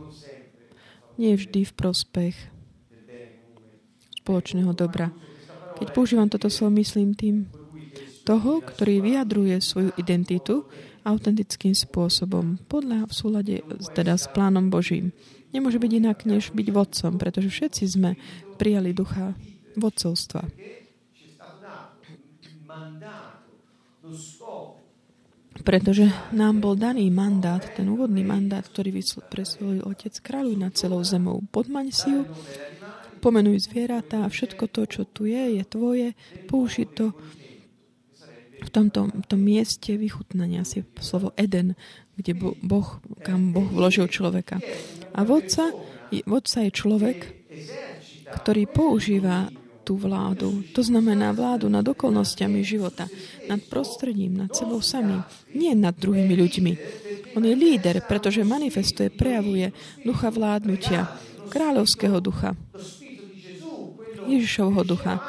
nie 1.17 1.37
vždy 1.37 1.67
v 1.67 1.73
prospech 1.73 2.35
spoločného 4.23 4.71
dobra. 4.71 5.11
Keď 5.77 5.87
používam 5.91 6.31
toto 6.31 6.47
slovo, 6.47 6.79
myslím 6.79 7.11
tým 7.11 7.51
toho, 8.23 8.63
ktorý 8.63 9.03
vyjadruje 9.03 9.59
svoju 9.59 9.91
identitu 9.99 10.63
autentickým 11.03 11.75
spôsobom, 11.75 12.55
podľa 12.71 13.03
v 13.03 13.13
súlade 13.13 13.55
teda 13.91 14.15
s 14.15 14.31
plánom 14.31 14.71
Božím. 14.71 15.11
Nemôže 15.51 15.77
byť 15.77 15.91
inak, 15.91 16.23
než 16.23 16.55
byť 16.55 16.67
vodcom, 16.71 17.19
pretože 17.19 17.51
všetci 17.51 17.83
sme 17.83 18.15
prijali 18.55 18.95
ducha 18.95 19.35
vodcovstva. 19.75 20.47
Pretože 25.63 26.11
nám 26.35 26.59
bol 26.59 26.75
daný 26.75 27.07
mandát, 27.07 27.63
ten 27.63 27.87
úvodný 27.87 28.27
mandát, 28.27 28.63
ktorý 28.63 28.99
pre 29.31 29.47
svoj 29.47 29.87
otec 29.87 30.11
kráľuj 30.19 30.55
nad 30.59 30.75
celou 30.75 30.99
zemou. 31.07 31.39
Podmaň 31.49 31.87
si 31.95 32.11
ju, 32.11 32.27
pomenuj 33.23 33.63
zvieratá 33.71 34.27
a 34.27 34.31
všetko 34.31 34.67
to, 34.67 34.83
čo 34.83 35.01
tu 35.07 35.23
je, 35.23 35.59
je 35.59 35.63
tvoje. 35.63 36.07
Použi 36.51 36.83
to 36.83 37.15
v 38.63 38.69
tomto 38.71 39.11
v 39.11 39.25
tom 39.27 39.41
mieste 39.43 39.99
vychutnania 39.99 40.63
si 40.63 40.87
slovo 40.99 41.35
Eden, 41.35 41.75
kde 42.15 42.35
boh, 42.63 43.03
kam 43.23 43.51
Boh 43.51 43.67
vložil 43.67 44.07
človeka. 44.07 44.63
A 45.13 45.27
vodca, 45.27 45.71
vodca 46.23 46.63
je 46.63 46.71
človek, 46.71 47.17
ktorý 48.41 48.63
používa 48.71 49.51
tú 49.83 49.99
vládu. 49.99 50.63
To 50.71 50.81
znamená 50.81 51.35
vládu 51.35 51.67
nad 51.67 51.83
okolnostiami 51.83 52.63
života, 52.63 53.11
nad 53.51 53.59
prostredím, 53.67 54.39
nad 54.39 54.51
sebou 54.55 54.79
samým, 54.79 55.21
nie 55.51 55.75
nad 55.75 55.93
druhými 55.93 56.33
ľuďmi. 56.33 56.73
On 57.35 57.43
je 57.43 57.53
líder, 57.53 57.99
pretože 58.07 58.47
manifestuje, 58.47 59.11
prejavuje 59.11 59.75
ducha 60.07 60.31
vládnutia, 60.31 61.11
kráľovského 61.51 62.17
ducha, 62.23 62.55
Ježišovho 64.23 64.87
ducha, 64.87 65.19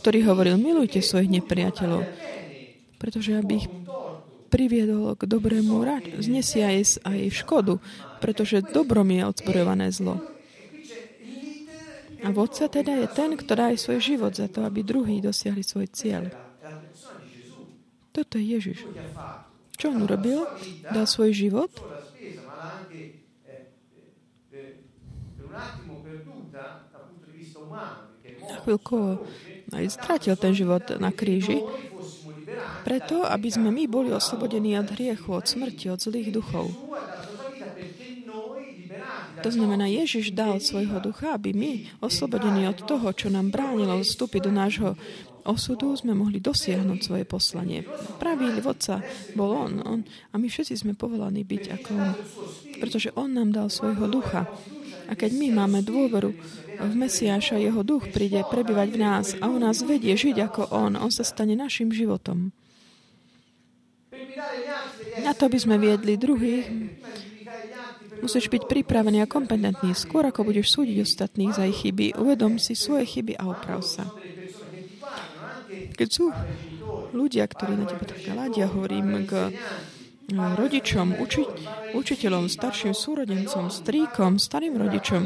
ktorý 0.00 0.24
hovoril, 0.24 0.56
milujte 0.56 1.04
svojich 1.04 1.28
nepriateľov, 1.28 2.02
pretože 2.96 3.36
aby 3.36 3.60
ich 3.60 3.68
priviedol 4.48 5.12
k 5.14 5.28
dobrému 5.28 5.84
rad, 5.84 6.04
znesie 6.24 6.64
aj, 6.64 7.04
škodu, 7.44 7.76
pretože 8.24 8.64
dobrom 8.64 9.04
je 9.12 9.22
odsporované 9.28 9.92
zlo. 9.92 10.16
A 12.18 12.28
vodca 12.34 12.66
teda 12.66 12.98
je 13.04 13.06
ten, 13.10 13.30
ktorý 13.38 13.74
aj 13.74 13.78
svoj 13.78 13.98
život 14.02 14.32
za 14.34 14.50
to, 14.50 14.66
aby 14.66 14.82
druhý 14.82 15.22
dosiahli 15.22 15.62
svoj 15.62 15.86
cieľ. 15.94 16.30
Toto 18.10 18.34
je 18.40 18.44
Ježiš. 18.58 18.82
Čo 19.78 19.94
on 19.94 20.02
urobil? 20.02 20.42
Dal 20.90 21.06
svoj 21.06 21.30
život? 21.30 21.70
Na 28.48 28.56
chvíľku 28.64 29.22
aj 29.70 29.86
stratil 29.92 30.34
ten 30.34 30.56
život 30.56 30.82
na 30.98 31.12
kríži, 31.12 31.62
preto, 32.82 33.22
aby 33.22 33.48
sme 33.52 33.68
my 33.68 33.84
boli 33.86 34.10
oslobodení 34.10 34.74
od 34.80 34.88
hriechu, 34.96 35.28
od 35.30 35.44
smrti, 35.44 35.92
od 35.92 36.00
zlých 36.00 36.32
duchov. 36.32 36.72
To 39.42 39.50
znamená, 39.50 39.86
Ježiš 39.86 40.34
dal 40.34 40.58
svojho 40.58 40.98
ducha, 40.98 41.34
aby 41.38 41.54
my, 41.54 41.72
oslobodení 42.02 42.66
od 42.66 42.82
toho, 42.82 43.10
čo 43.14 43.30
nám 43.30 43.54
bránilo 43.54 44.02
vstúpiť 44.02 44.50
do 44.50 44.52
nášho 44.52 44.90
osudu, 45.48 45.96
sme 45.96 46.12
mohli 46.12 46.42
dosiahnuť 46.42 46.98
svoje 47.00 47.24
poslanie. 47.24 47.86
Pravý 48.20 48.52
vodca 48.60 49.00
bol 49.32 49.54
on, 49.54 49.72
on 49.80 50.00
a 50.04 50.34
my 50.36 50.46
všetci 50.50 50.74
sme 50.84 50.92
povolaní 50.92 51.46
byť 51.46 51.64
ako 51.80 51.90
on. 51.96 52.12
Pretože 52.78 53.14
on 53.16 53.32
nám 53.32 53.54
dal 53.54 53.72
svojho 53.72 54.06
ducha. 54.10 54.44
A 55.08 55.16
keď 55.16 55.32
my 55.40 55.48
máme 55.56 55.80
dôveru 55.80 56.36
v 56.78 56.94
Mesiáša, 56.94 57.56
jeho 57.56 57.80
duch 57.80 58.12
príde 58.12 58.44
prebývať 58.44 58.88
v 58.92 58.98
nás 59.00 59.26
a 59.40 59.48
on 59.48 59.64
nás 59.64 59.80
vedie 59.80 60.12
žiť 60.12 60.36
ako 60.52 60.62
on, 60.68 61.00
on 61.00 61.08
sa 61.08 61.24
stane 61.24 61.56
našim 61.56 61.88
životom. 61.88 62.52
Na 65.24 65.32
to 65.32 65.50
by 65.50 65.58
sme 65.58 65.80
viedli 65.80 66.20
druhých, 66.20 66.68
Musíš 68.18 68.50
byť 68.50 68.66
pripravený 68.66 69.22
a 69.22 69.30
kompetentný. 69.30 69.94
Skôr 69.94 70.26
ako 70.26 70.48
budeš 70.48 70.74
súdiť 70.74 70.96
ostatných 71.02 71.54
za 71.54 71.64
ich 71.64 71.86
chyby, 71.86 72.18
uvedom 72.18 72.58
si 72.58 72.74
svoje 72.74 73.06
chyby 73.06 73.38
a 73.38 73.48
oprav 73.50 73.80
sa. 73.80 74.10
Keď 75.98 76.08
sú 76.08 76.30
ľudia, 77.14 77.46
ktorí 77.46 77.74
na 77.74 77.86
teba 77.86 78.04
tak 78.06 78.22
ladia, 78.30 78.70
hovorím 78.70 79.26
k 79.26 79.50
rodičom, 80.34 81.16
uči, 81.24 81.42
učiteľom, 81.96 82.52
starším 82.52 82.92
súrodencom, 82.92 83.72
strýkom, 83.72 84.36
starým 84.36 84.76
rodičom, 84.76 85.24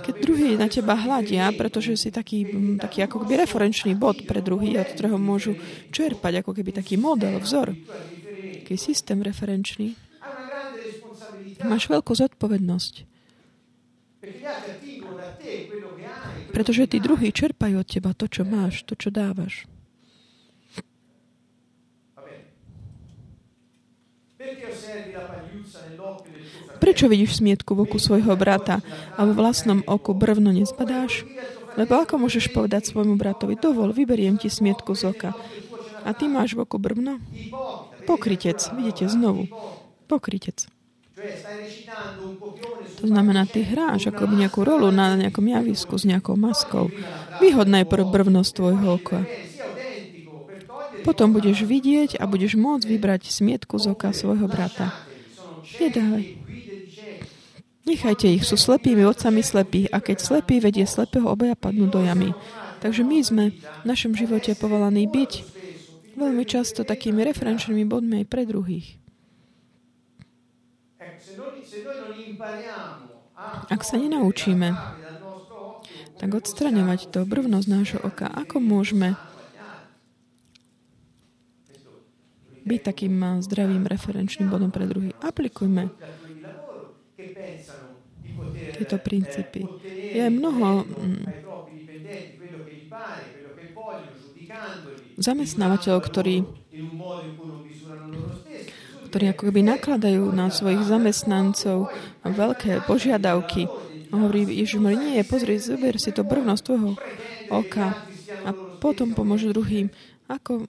keď 0.00 0.14
druhý 0.20 0.56
na 0.60 0.68
teba 0.68 0.96
hľadia, 0.96 1.48
pretože 1.56 1.96
si 1.96 2.08
taký, 2.12 2.44
taký 2.76 3.04
ako 3.04 3.24
keby 3.24 3.48
referenčný 3.48 3.96
bod 3.96 4.24
pre 4.28 4.44
druhý, 4.44 4.76
od 4.76 4.88
ktorého 4.92 5.16
môžu 5.16 5.56
čerpať, 5.88 6.44
ako 6.44 6.52
keby 6.52 6.70
taký 6.72 7.00
model, 7.00 7.40
vzor, 7.40 7.72
taký 8.64 8.76
systém 8.76 9.24
referenčný, 9.24 9.96
Máš 11.64 11.88
veľkú 11.92 12.12
zodpovednosť. 12.16 12.94
Pretože 16.50 16.82
tí 16.90 16.98
druhí 17.00 17.32
čerpajú 17.32 17.80
od 17.80 17.88
teba 17.88 18.12
to, 18.12 18.28
čo 18.28 18.42
máš, 18.44 18.84
to, 18.84 18.92
čo 18.92 19.08
dávaš. 19.08 19.64
Prečo 26.80 27.12
vidíš 27.12 27.44
smietku 27.44 27.76
v 27.76 27.84
oku 27.84 28.00
svojho 28.00 28.32
brata 28.40 28.80
a 29.14 29.20
vo 29.28 29.36
vlastnom 29.36 29.84
oku 29.84 30.16
brvno 30.16 30.48
nezbadáš? 30.52 31.28
Lebo 31.76 32.00
ako 32.00 32.26
môžeš 32.26 32.50
povedať 32.50 32.88
svojmu 32.88 33.14
bratovi, 33.20 33.54
dovol, 33.54 33.94
vyberiem 33.94 34.40
ti 34.40 34.48
smietku 34.50 34.96
z 34.96 35.12
oka. 35.12 35.30
A 36.02 36.16
ty 36.16 36.26
máš 36.26 36.56
v 36.56 36.64
oku 36.64 36.80
brvno? 36.80 37.20
Pokrytec, 38.08 38.58
vidíte 38.74 39.06
znovu. 39.12 39.46
Pokrytec. 40.08 40.79
To 43.00 43.06
znamená, 43.08 43.44
ty 43.48 43.64
hráš 43.64 44.08
ako 44.12 44.28
nejakú 44.28 44.64
rolu 44.64 44.92
na 44.92 45.16
nejakom 45.16 45.44
javisku 45.44 45.96
s 45.96 46.04
nejakou 46.04 46.36
maskou. 46.36 46.88
Výhodná 47.40 47.84
je 47.84 47.88
brvnosť 47.88 48.50
tvojho 48.52 48.86
oka. 49.00 49.20
Potom 51.00 51.32
budeš 51.32 51.64
vidieť 51.64 52.20
a 52.20 52.28
budeš 52.28 52.60
môcť 52.60 52.84
vybrať 52.84 53.32
smietku 53.32 53.80
z 53.80 53.96
oka 53.96 54.12
svojho 54.12 54.44
brata. 54.44 54.92
Nedávaj. 55.80 56.24
Nechajte 57.88 58.28
ich, 58.28 58.44
sú 58.44 58.60
slepými 58.60 59.02
otcami 59.08 59.40
slepých 59.40 59.88
a 59.90 60.04
keď 60.04 60.16
slepý 60.20 60.60
vedie 60.60 60.84
slepého, 60.84 61.24
obaja 61.26 61.56
padnú 61.56 61.88
do 61.88 62.04
jamy. 62.04 62.36
Takže 62.84 63.02
my 63.02 63.18
sme 63.24 63.44
v 63.56 63.84
našom 63.88 64.12
živote 64.12 64.52
povolaní 64.54 65.08
byť 65.08 65.32
veľmi 66.20 66.44
často 66.44 66.84
takými 66.84 67.24
referenčnými 67.24 67.88
bodmi 67.88 68.22
aj 68.22 68.26
pre 68.28 68.44
druhých. 68.44 68.99
Ak 73.70 73.80
sa 73.86 73.96
nenaučíme 73.96 74.76
tak 76.20 76.30
odstraňovať 76.36 77.08
to 77.08 77.24
brvno 77.24 77.64
z 77.64 77.68
nášho 77.72 78.00
oka, 78.04 78.28
ako 78.28 78.60
môžeme 78.60 79.16
byť 82.68 82.80
takým 82.84 83.40
zdravým 83.40 83.88
referenčným 83.88 84.52
bodom 84.52 84.68
pre 84.68 84.84
druhý? 84.84 85.16
Aplikujme 85.24 85.88
tieto 88.76 88.96
princípy. 89.00 89.64
Je 90.12 90.24
mnoho 90.28 90.84
mm, 90.84 91.24
zamestnávateľov, 95.20 96.00
ktorí 96.04 96.36
ktorí 99.10 99.34
ako 99.34 99.50
keby 99.50 99.66
nakladajú 99.66 100.30
na 100.30 100.54
svojich 100.54 100.86
zamestnancov 100.86 101.90
veľké 102.22 102.86
požiadavky. 102.86 103.66
Hovorí 104.14 104.46
Ježiš, 104.46 104.78
nie, 104.78 105.18
pozri, 105.26 105.58
zober 105.58 105.98
si 105.98 106.14
to 106.14 106.22
brvno 106.22 106.54
z 106.54 106.62
tvojho 106.62 106.90
oka 107.50 107.98
a 108.46 108.50
potom 108.78 109.10
pomôže 109.18 109.50
druhým. 109.50 109.90
Ako, 110.30 110.62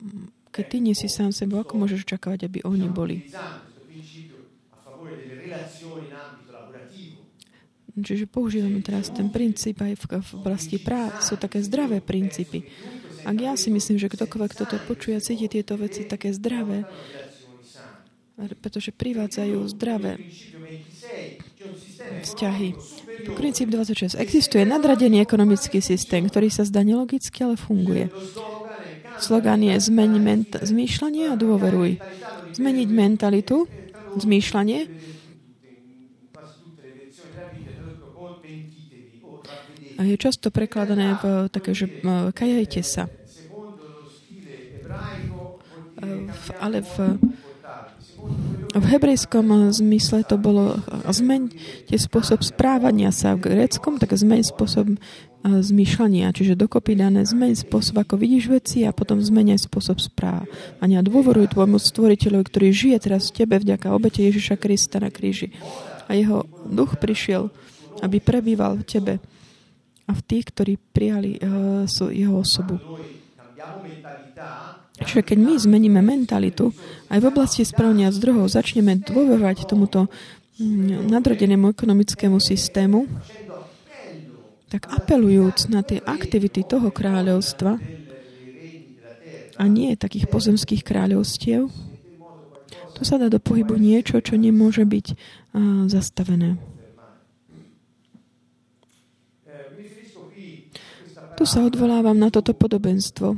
keď 0.50 0.66
ty 0.66 0.78
nie 0.82 0.98
si 0.98 1.06
sám 1.06 1.30
sebou, 1.30 1.62
ako 1.62 1.78
môžeš 1.78 2.02
očakávať, 2.10 2.50
aby 2.50 2.66
oni 2.66 2.90
boli? 2.90 3.30
Čiže 7.92 8.26
používame 8.26 8.80
teraz 8.82 9.12
ten 9.14 9.30
princíp 9.30 9.84
aj 9.84 9.94
v, 10.00 10.04
v 10.18 10.32
oblasti 10.42 10.80
prác. 10.80 11.22
Sú 11.28 11.38
také 11.38 11.60
zdravé 11.62 12.00
princípy. 12.02 12.66
Ak 13.22 13.38
ja 13.38 13.54
si 13.54 13.70
myslím, 13.70 14.02
že 14.02 14.10
ktokoľvek 14.10 14.54
toto 14.58 14.82
počuje 14.90 15.14
a 15.14 15.22
cíti 15.22 15.46
tieto 15.46 15.78
veci 15.78 16.10
také 16.10 16.34
zdravé, 16.34 16.88
pretože 18.36 18.96
privádzajú 18.96 19.58
zdravé 19.72 20.18
vzťahy. 22.26 22.70
Princíp 23.38 23.70
26. 23.70 24.18
Existuje 24.18 24.66
nadradený 24.66 25.22
ekonomický 25.22 25.84
systém, 25.84 26.26
ktorý 26.26 26.50
sa 26.50 26.66
zdá 26.66 26.82
nelogicky, 26.82 27.46
ale 27.46 27.60
funguje. 27.60 28.10
Slogan 29.22 29.62
je 29.62 29.78
zmeni 29.78 30.18
ment- 30.18 30.58
zmýšľanie 30.58 31.30
a 31.30 31.38
dôveruj. 31.38 32.02
Zmeniť 32.58 32.90
mentalitu, 32.90 33.70
zmýšľanie 34.18 34.80
A 40.02 40.10
je 40.10 40.18
často 40.18 40.50
prekladané 40.50 41.14
v 41.22 41.46
také, 41.54 41.78
že 41.78 41.86
kajajte 42.34 42.82
sa. 42.82 43.06
V, 46.02 46.46
ale 46.58 46.82
v, 46.82 47.22
v 48.72 48.86
hebrejskom 48.88 49.72
zmysle 49.76 50.24
to 50.24 50.40
bolo 50.40 50.80
zmeňte 51.08 51.96
spôsob 52.00 52.40
správania 52.40 53.12
sa. 53.12 53.36
V 53.36 53.52
gréckom 53.52 54.00
tak 54.00 54.16
zmeň 54.16 54.42
spôsob 54.48 54.96
zmýšľania, 55.42 56.30
čiže 56.32 56.54
dokopy 56.54 56.94
dané 56.94 57.26
zmeň 57.26 57.66
spôsob, 57.66 58.06
ako 58.06 58.16
vidíš 58.16 58.54
veci 58.54 58.86
a 58.86 58.94
potom 58.94 59.18
zmeniaj 59.18 59.66
spôsob 59.66 59.98
správania. 59.98 61.02
Dôvoruj 61.02 61.50
tvojmu 61.52 61.82
stvoriteľovi, 61.82 62.44
ktorý 62.46 62.68
žije 62.70 62.98
teraz 63.10 63.34
v 63.34 63.44
tebe 63.44 63.58
vďaka 63.58 63.90
obete 63.90 64.22
Ježiša 64.22 64.56
Krista 64.62 65.02
na 65.02 65.10
kríži. 65.10 65.50
A 66.06 66.14
jeho 66.14 66.46
duch 66.70 67.02
prišiel, 67.02 67.50
aby 68.06 68.22
prebýval 68.22 68.80
v 68.80 68.86
tebe 68.86 69.14
a 70.06 70.12
v 70.14 70.22
tých, 70.26 70.46
ktorí 70.54 70.74
prijali 70.78 71.42
uh, 71.42 71.88
jeho 71.90 72.36
osobu. 72.38 72.78
Čiže 75.02 75.22
keď 75.26 75.38
my 75.42 75.54
zmeníme 75.58 76.02
mentalitu, 76.06 76.72
aj 77.10 77.20
v 77.20 77.30
oblasti 77.30 77.66
správania 77.66 78.14
zdrohov 78.14 78.54
začneme 78.54 79.02
dôverovať 79.02 79.66
tomuto 79.66 80.08
mm, 80.62 81.10
nadrodenému 81.10 81.74
ekonomickému 81.74 82.38
systému, 82.38 83.10
tak 84.72 84.88
apelujúc 84.88 85.68
na 85.68 85.84
tie 85.84 86.00
aktivity 86.00 86.64
toho 86.64 86.94
kráľovstva 86.96 87.76
a 89.60 89.64
nie 89.68 90.00
takých 90.00 90.32
pozemských 90.32 90.88
kráľovstiev, 90.88 91.68
to 92.96 93.02
sa 93.02 93.18
dá 93.18 93.34
do 93.34 93.42
pohybu 93.42 93.82
niečo, 93.82 94.22
čo 94.22 94.38
nemôže 94.38 94.86
byť 94.86 95.18
zastavené. 95.90 96.62
Tu 101.34 101.44
sa 101.50 101.66
odvolávam 101.66 102.14
na 102.14 102.30
toto 102.30 102.54
podobenstvo. 102.54 103.34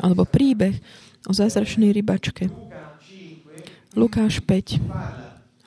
Alebo 0.00 0.28
príbeh 0.28 0.78
o 1.26 1.32
zázračnej 1.32 1.90
rybačke. 1.90 2.48
Lukáš 3.96 4.44
5 4.44 4.78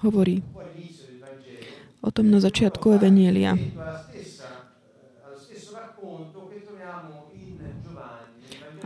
hovorí 0.05 0.45
o 1.99 2.09
tom 2.13 2.31
na 2.31 2.39
začiatku 2.39 2.95
Evenielia. 2.95 3.57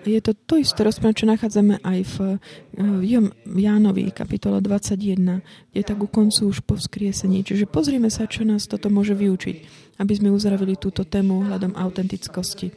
Je 0.03 0.19
to 0.19 0.35
to 0.35 0.59
isté 0.59 0.83
rozprávanie, 0.83 1.19
čo 1.23 1.31
nachádzame 1.31 1.75
aj 1.79 1.99
v, 2.03 2.15
v 3.47 3.57
Jánovi, 3.63 4.11
kapitola 4.11 4.59
21, 4.59 5.39
kde 5.71 5.79
je 5.79 5.83
tak 5.83 5.95
u 6.03 6.11
koncu 6.11 6.51
už 6.51 6.59
po 6.67 6.75
vzkriesení. 6.75 7.47
Čiže 7.47 7.71
pozrime 7.71 8.11
sa, 8.11 8.27
čo 8.27 8.43
nás 8.43 8.67
toto 8.67 8.91
môže 8.91 9.15
vyučiť, 9.15 9.55
aby 10.03 10.11
sme 10.11 10.35
uzdravili 10.35 10.75
túto 10.75 11.07
tému 11.07 11.47
hľadom 11.47 11.79
autentickosti. 11.79 12.75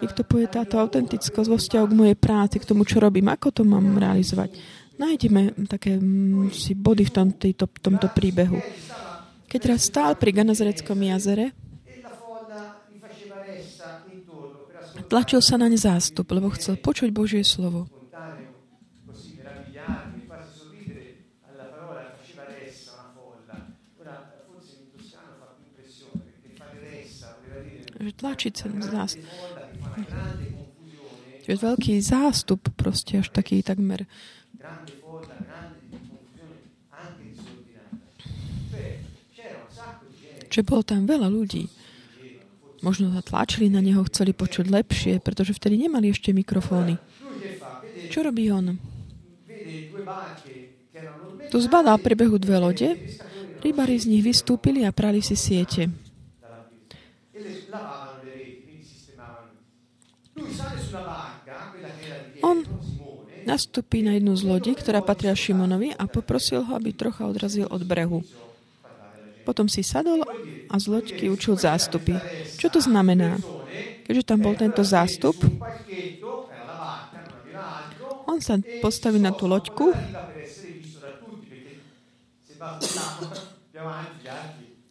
Niekto 0.00 0.24
povie, 0.24 0.48
táto 0.48 0.80
autentickosť 0.80 1.48
vo 1.48 1.60
vzťahu 1.60 1.84
k 1.86 1.98
mojej 1.98 2.16
práci, 2.16 2.56
k 2.56 2.68
tomu, 2.68 2.88
čo 2.88 3.04
robím, 3.04 3.28
ako 3.28 3.52
to 3.52 3.62
mám 3.68 4.00
realizovať. 4.00 4.56
Nájdeme 4.96 5.68
také 5.68 5.96
mm, 6.00 6.52
si 6.52 6.72
body 6.72 7.04
v 7.08 7.12
tom, 7.12 7.28
tejto, 7.32 7.68
tomto 7.68 8.08
príbehu. 8.08 8.60
Keď 9.44 9.60
raz 9.68 9.88
stál 9.88 10.16
pri 10.16 10.32
Ganazareckom 10.32 10.96
jazere, 11.04 11.52
Tlačil 15.10 15.42
sa 15.42 15.58
naň 15.58 15.74
zástup, 15.74 16.30
lebo 16.30 16.54
chcel 16.54 16.78
počuť 16.78 17.10
Božie 17.10 17.42
slovo. 17.42 17.90
Že 28.00 28.12
tlačiť 28.16 28.52
sa 28.54 28.66
zástup. 28.70 29.26
Čiže 31.44 31.56
veľký 31.56 31.94
zástup, 31.98 32.68
proste 32.76 33.20
až 33.20 33.32
taký 33.32 33.64
takmer 33.64 34.04
Čiže 40.50 40.66
bolo 40.66 40.82
tam 40.82 41.06
veľa 41.06 41.30
ľudí. 41.30 41.70
Možno 42.82 43.14
sa 43.14 43.22
tlačili 43.22 43.70
na 43.70 43.78
neho, 43.78 44.02
chceli 44.10 44.34
počuť 44.34 44.66
lepšie, 44.66 45.22
pretože 45.22 45.54
vtedy 45.54 45.78
nemali 45.86 46.10
ešte 46.10 46.34
mikrofóny. 46.34 46.98
Čo 48.10 48.26
robí 48.26 48.50
on? 48.50 48.74
Tu 51.50 51.56
zbadal 51.62 52.02
prebehu 52.02 52.34
dve 52.42 52.58
lode, 52.58 52.88
rybári 53.62 53.94
z 53.94 54.10
nich 54.10 54.26
vystúpili 54.26 54.82
a 54.82 54.90
prali 54.90 55.22
si 55.22 55.38
siete. 55.38 55.86
On 62.40 62.62
nastúpi 63.44 64.04
na 64.04 64.16
jednu 64.16 64.36
z 64.36 64.42
lodí, 64.44 64.72
ktorá 64.76 65.00
patria 65.00 65.32
Šimonovi 65.32 65.96
a 65.96 66.04
poprosil 66.06 66.64
ho, 66.64 66.72
aby 66.76 66.92
trocha 66.92 67.24
odrazil 67.24 67.66
od 67.68 67.82
brehu. 67.84 68.20
Potom 69.44 69.66
si 69.66 69.80
sadol 69.80 70.22
a 70.68 70.74
z 70.76 70.86
loďky 70.86 71.32
učil 71.32 71.56
zástupy. 71.56 72.20
Čo 72.60 72.68
to 72.68 72.80
znamená? 72.84 73.40
Keďže 74.04 74.26
tam 74.26 74.38
bol 74.44 74.54
tento 74.58 74.84
zástup, 74.84 75.38
on 78.28 78.38
sa 78.38 78.58
postaví 78.82 79.18
na 79.18 79.34
tú 79.34 79.50
loďku 79.50 79.90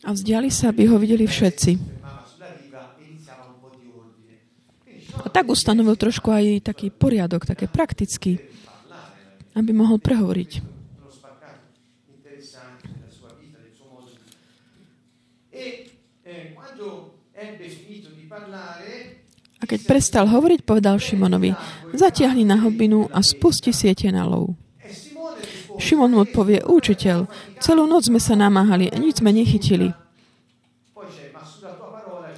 a 0.03 0.09
vzdiali 0.09 0.49
sa, 0.49 0.73
aby 0.73 0.89
ho 0.89 0.97
videli 0.97 1.29
všetci. 1.29 1.98
A 5.19 5.27
tak 5.27 5.51
ustanovil 5.51 5.99
trošku 5.99 6.32
aj 6.32 6.63
taký 6.71 6.89
poriadok, 6.89 7.43
také 7.43 7.67
praktický, 7.67 8.39
aby 9.55 9.71
mohol 9.75 9.99
prehovoriť. 9.99 10.79
A 19.60 19.63
keď 19.67 19.79
prestal 19.84 20.25
hovoriť, 20.32 20.63
povedal 20.63 20.95
Šimonovi, 20.95 21.51
zatiahni 21.91 22.47
na 22.47 22.63
hobinu 22.63 23.12
a 23.12 23.19
spusti 23.19 23.75
siete 23.75 24.08
na 24.08 24.23
lov. 24.23 24.56
Šimon 25.79 26.12
mu 26.12 26.27
odpovie, 26.27 26.63
učiteľ, 26.67 27.27
celú 27.63 27.87
noc 27.87 28.08
sme 28.08 28.19
sa 28.19 28.35
namáhali 28.35 28.91
a 28.91 28.96
nič 29.00 29.23
sme 29.23 29.31
nechytili. 29.31 29.96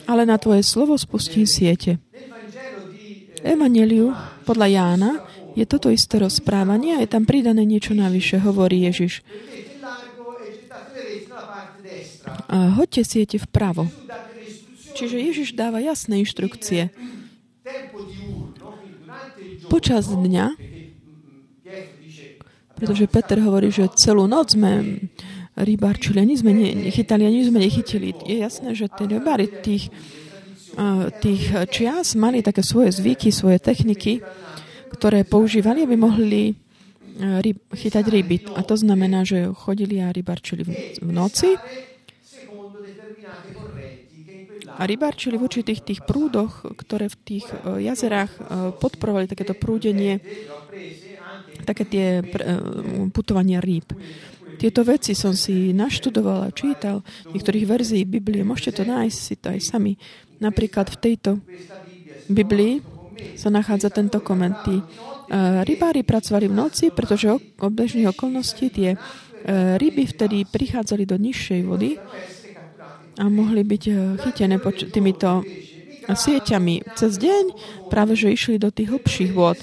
Ale 0.05 0.29
na 0.29 0.37
tvoje 0.37 0.61
slovo 0.61 0.93
spustím 0.97 1.49
siete. 1.49 1.97
Evangeliu 3.41 4.13
podľa 4.45 4.67
Jána 4.69 5.11
je 5.57 5.65
toto 5.67 5.91
isté 5.91 6.21
rozprávanie 6.21 6.95
a 6.95 7.03
je 7.03 7.09
tam 7.11 7.27
pridané 7.27 7.67
niečo 7.67 7.91
navyše, 7.91 8.39
hovorí 8.39 8.87
Ježiš. 8.87 9.25
A 12.51 12.75
hoďte 12.75 13.01
siete 13.07 13.37
vpravo. 13.39 13.87
Čiže 14.95 15.17
Ježiš 15.17 15.49
dáva 15.55 15.79
jasné 15.79 16.19
inštrukcie. 16.21 16.91
Počas 19.71 20.11
dňa, 20.11 20.45
pretože 22.75 23.05
Peter 23.07 23.39
hovorí, 23.39 23.71
že 23.71 23.87
celú 23.95 24.27
noc 24.27 24.57
sme 24.57 24.99
rybárčili, 25.55 26.17
ani 26.19 26.35
sme 26.35 26.51
nechytali, 26.55 27.23
ani 27.23 27.45
sme 27.45 27.59
nechytili. 27.63 28.15
Je 28.25 28.41
jasné, 28.43 28.75
že 28.75 28.91
tie 28.91 29.05
rybári 29.07 29.47
tých, 29.47 29.91
tých 31.19 31.51
čias 31.67 32.15
mali 32.15 32.39
také 32.39 32.63
svoje 32.63 32.95
zvyky, 32.95 33.29
svoje 33.29 33.59
techniky, 33.59 34.23
ktoré 34.95 35.27
používali, 35.27 35.83
aby 35.83 35.95
mohli 35.99 36.55
ryb, 37.19 37.59
chytať 37.75 38.05
ryby. 38.07 38.37
A 38.55 38.63
to 38.63 38.79
znamená, 38.79 39.27
že 39.27 39.51
chodili 39.51 39.99
a 39.99 40.15
rybarčili 40.15 40.63
v 40.99 41.11
noci 41.11 41.59
a 44.71 44.81
rybarčili 44.87 45.35
v 45.37 45.45
určitých 45.45 45.81
tých 45.83 46.01
prúdoch, 46.07 46.65
ktoré 46.73 47.11
v 47.11 47.17
tých 47.21 47.45
e, 47.51 47.85
jazerách 47.85 48.31
podporovali 48.81 49.29
takéto 49.29 49.53
prúdenie, 49.53 50.23
také 51.67 51.85
tie 51.85 52.07
putovania 53.13 53.61
rýb. 53.61 53.93
Tieto 54.57 54.81
veci 54.85 55.13
som 55.17 55.33
si 55.33 55.73
naštudovala, 55.73 56.53
čítal 56.53 57.01
v 57.25 57.37
niektorých 57.37 57.65
verzií 57.65 58.03
Biblie. 58.05 58.45
Môžete 58.45 58.81
to 58.81 58.83
nájsť 58.85 59.17
si 59.17 59.33
to 59.37 59.53
aj 59.53 59.59
sami. 59.61 59.93
Napríklad 60.41 60.89
v 60.89 60.97
tejto 60.97 61.31
Biblii 62.27 62.81
sa 63.37 63.53
nachádza 63.53 63.93
tento 63.93 64.17
koment. 64.19 64.57
Tí 64.65 64.81
rybári 65.63 66.01
pracovali 66.01 66.49
v 66.49 66.57
noci, 66.57 66.89
pretože 66.89 67.29
o 67.37 67.67
bežných 67.69 68.09
okolností 68.09 68.67
tie 68.73 68.97
ryby 69.77 70.03
vtedy 70.09 70.43
prichádzali 70.49 71.05
do 71.05 71.17
nižšej 71.17 71.61
vody 71.65 72.01
a 73.19 73.27
mohli 73.27 73.61
byť 73.65 73.83
eh, 73.89 73.95
chytené 74.23 74.55
poč- 74.61 74.87
týmito 74.87 75.43
sieťami 76.07 76.97
cez 76.97 77.19
deň, 77.19 77.43
práve 77.87 78.17
že 78.17 78.33
išli 78.33 78.57
do 78.57 78.73
tých 78.73 78.91
hlbších 78.91 79.31
vôd. 79.31 79.59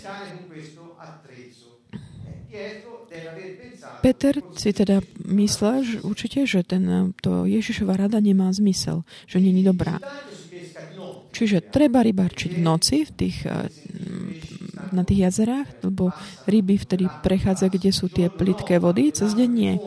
Peter 3.98 4.38
si 4.54 4.70
teda 4.70 5.02
myslel 5.26 5.82
že 5.82 5.98
určite, 6.06 6.46
že 6.46 6.62
ten, 6.62 7.12
to 7.18 7.44
Ježišova 7.50 7.98
rada 7.98 8.22
nemá 8.22 8.48
zmysel, 8.54 9.02
že 9.26 9.42
není 9.42 9.66
dobrá. 9.66 9.98
Čiže 11.38 11.70
treba 11.70 12.02
rybarčiť 12.02 12.58
v 12.58 12.60
noci 12.66 13.06
v 13.06 13.10
tých, 13.14 13.46
eh, 13.46 13.70
na 14.90 15.06
tých 15.06 15.30
jazerách, 15.30 15.86
lebo 15.86 16.10
ryby 16.50 16.74
vtedy 16.82 17.06
prechádza, 17.22 17.70
kde 17.70 17.94
sú 17.94 18.10
tie 18.10 18.26
plitké 18.26 18.82
vody, 18.82 19.14
cez 19.14 19.38
deň 19.38 19.50
nie. 19.54 19.78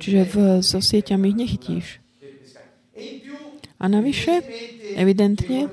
Čiže 0.00 0.20
v, 0.24 0.34
so 0.64 0.80
sieťami 0.80 1.28
ich 1.28 1.36
nechytíš. 1.36 1.86
A 3.76 3.84
navyše, 3.84 4.40
evidentne, 4.96 5.68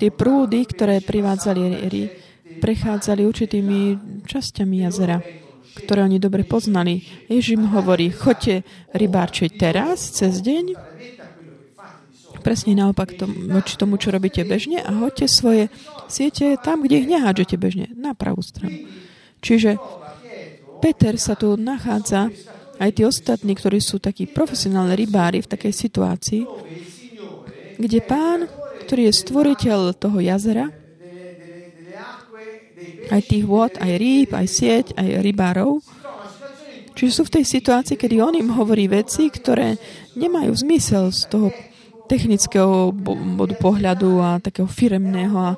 tie 0.00 0.08
prúdy, 0.08 0.64
ktoré 0.64 1.04
privádzali 1.04 1.62
ry, 1.92 2.02
prechádzali 2.64 3.28
určitými 3.28 3.80
časťami 4.24 4.88
jazera, 4.88 5.20
ktoré 5.76 6.08
oni 6.08 6.16
dobre 6.16 6.48
poznali. 6.48 7.04
Ježiš 7.28 7.60
im 7.60 7.68
hovorí, 7.76 8.08
choďte 8.08 8.64
rybárčiť 8.96 9.50
teraz, 9.60 10.16
cez 10.16 10.40
deň, 10.40 10.64
presne 12.42 12.74
naopak 12.74 13.14
tom, 13.14 13.30
tomu, 13.78 13.94
čo 13.96 14.10
robíte 14.10 14.42
bežne 14.42 14.82
a 14.82 14.90
hoďte 14.90 15.26
svoje 15.30 15.70
siete 16.10 16.58
tam, 16.60 16.82
kde 16.82 17.06
ich 17.06 17.08
nehádžete 17.08 17.56
bežne, 17.56 17.86
na 17.94 18.12
pravú 18.12 18.42
stranu. 18.42 18.90
Čiže 19.42 19.78
Peter 20.82 21.14
sa 21.16 21.38
tu 21.38 21.54
nachádza, 21.54 22.28
aj 22.82 22.90
tí 22.90 23.02
ostatní, 23.06 23.54
ktorí 23.54 23.78
sú 23.78 24.02
takí 24.02 24.26
profesionálni 24.26 24.98
rybári 24.98 25.38
v 25.38 25.50
takej 25.50 25.70
situácii, 25.70 26.42
kde 27.78 27.98
pán, 28.02 28.50
ktorý 28.86 29.06
je 29.06 29.14
stvoriteľ 29.22 29.94
toho 29.94 30.18
jazera, 30.18 30.66
aj 33.12 33.22
tých 33.28 33.44
vôd, 33.46 33.78
aj 33.78 33.92
rýb, 33.98 34.30
aj 34.34 34.46
sieť, 34.50 34.86
aj 34.98 35.22
rybárov, 35.22 35.78
čiže 36.98 37.12
sú 37.12 37.22
v 37.28 37.34
tej 37.38 37.44
situácii, 37.46 37.94
kedy 37.94 38.16
on 38.18 38.34
im 38.34 38.50
hovorí 38.50 38.90
veci, 38.90 39.30
ktoré 39.30 39.78
nemajú 40.18 40.50
zmysel 40.50 41.14
z 41.14 41.22
toho 41.30 41.48
technického 42.12 42.92
bodu 43.40 43.56
pohľadu 43.56 44.20
a 44.20 44.36
takého 44.36 44.68
firemného 44.68 45.32
a 45.32 45.50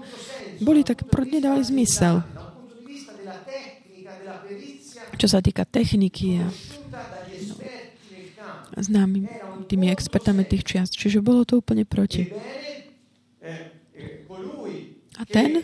boli 0.62 0.86
tak, 0.86 1.02
nedávali 1.26 1.66
zmysel. 1.66 2.22
Čo 5.18 5.26
sa 5.26 5.42
týka 5.42 5.66
techniky 5.66 6.38
a 6.38 6.46
známy 8.78 9.26
tými 9.66 9.90
expertami 9.90 10.46
tých 10.46 10.62
čiast. 10.62 10.94
Čiže 10.94 11.22
bolo 11.22 11.42
to 11.42 11.58
úplne 11.58 11.82
proti. 11.82 12.30
A 15.14 15.22
ten, 15.26 15.62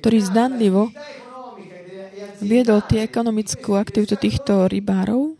ktorý 0.00 0.18
zdanlivo 0.24 0.88
viedol 2.40 2.80
tie 2.88 3.04
ekonomickú 3.04 3.76
aktivitu 3.76 4.16
týchto 4.16 4.72
rybárov, 4.72 5.36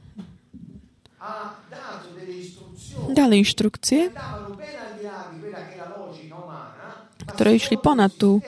dal 3.12 3.30
inštrukcie, 3.32 4.10
ktoré 7.32 7.50
išli 7.54 7.76
ponad 7.78 8.10
tú 8.16 8.42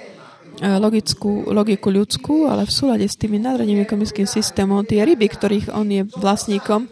E, 0.54 0.78
logickú, 0.78 1.50
logiku 1.50 1.90
ľudskú, 1.90 2.46
ale 2.46 2.62
v 2.62 2.70
súlade 2.70 3.06
s 3.10 3.18
tými 3.18 3.42
nadradným 3.42 3.82
ekonomickým 3.82 4.22
systémom 4.22 4.86
tie 4.86 5.02
ryby, 5.02 5.26
ktorých 5.26 5.74
on 5.74 5.90
je 5.90 6.06
vlastníkom, 6.14 6.86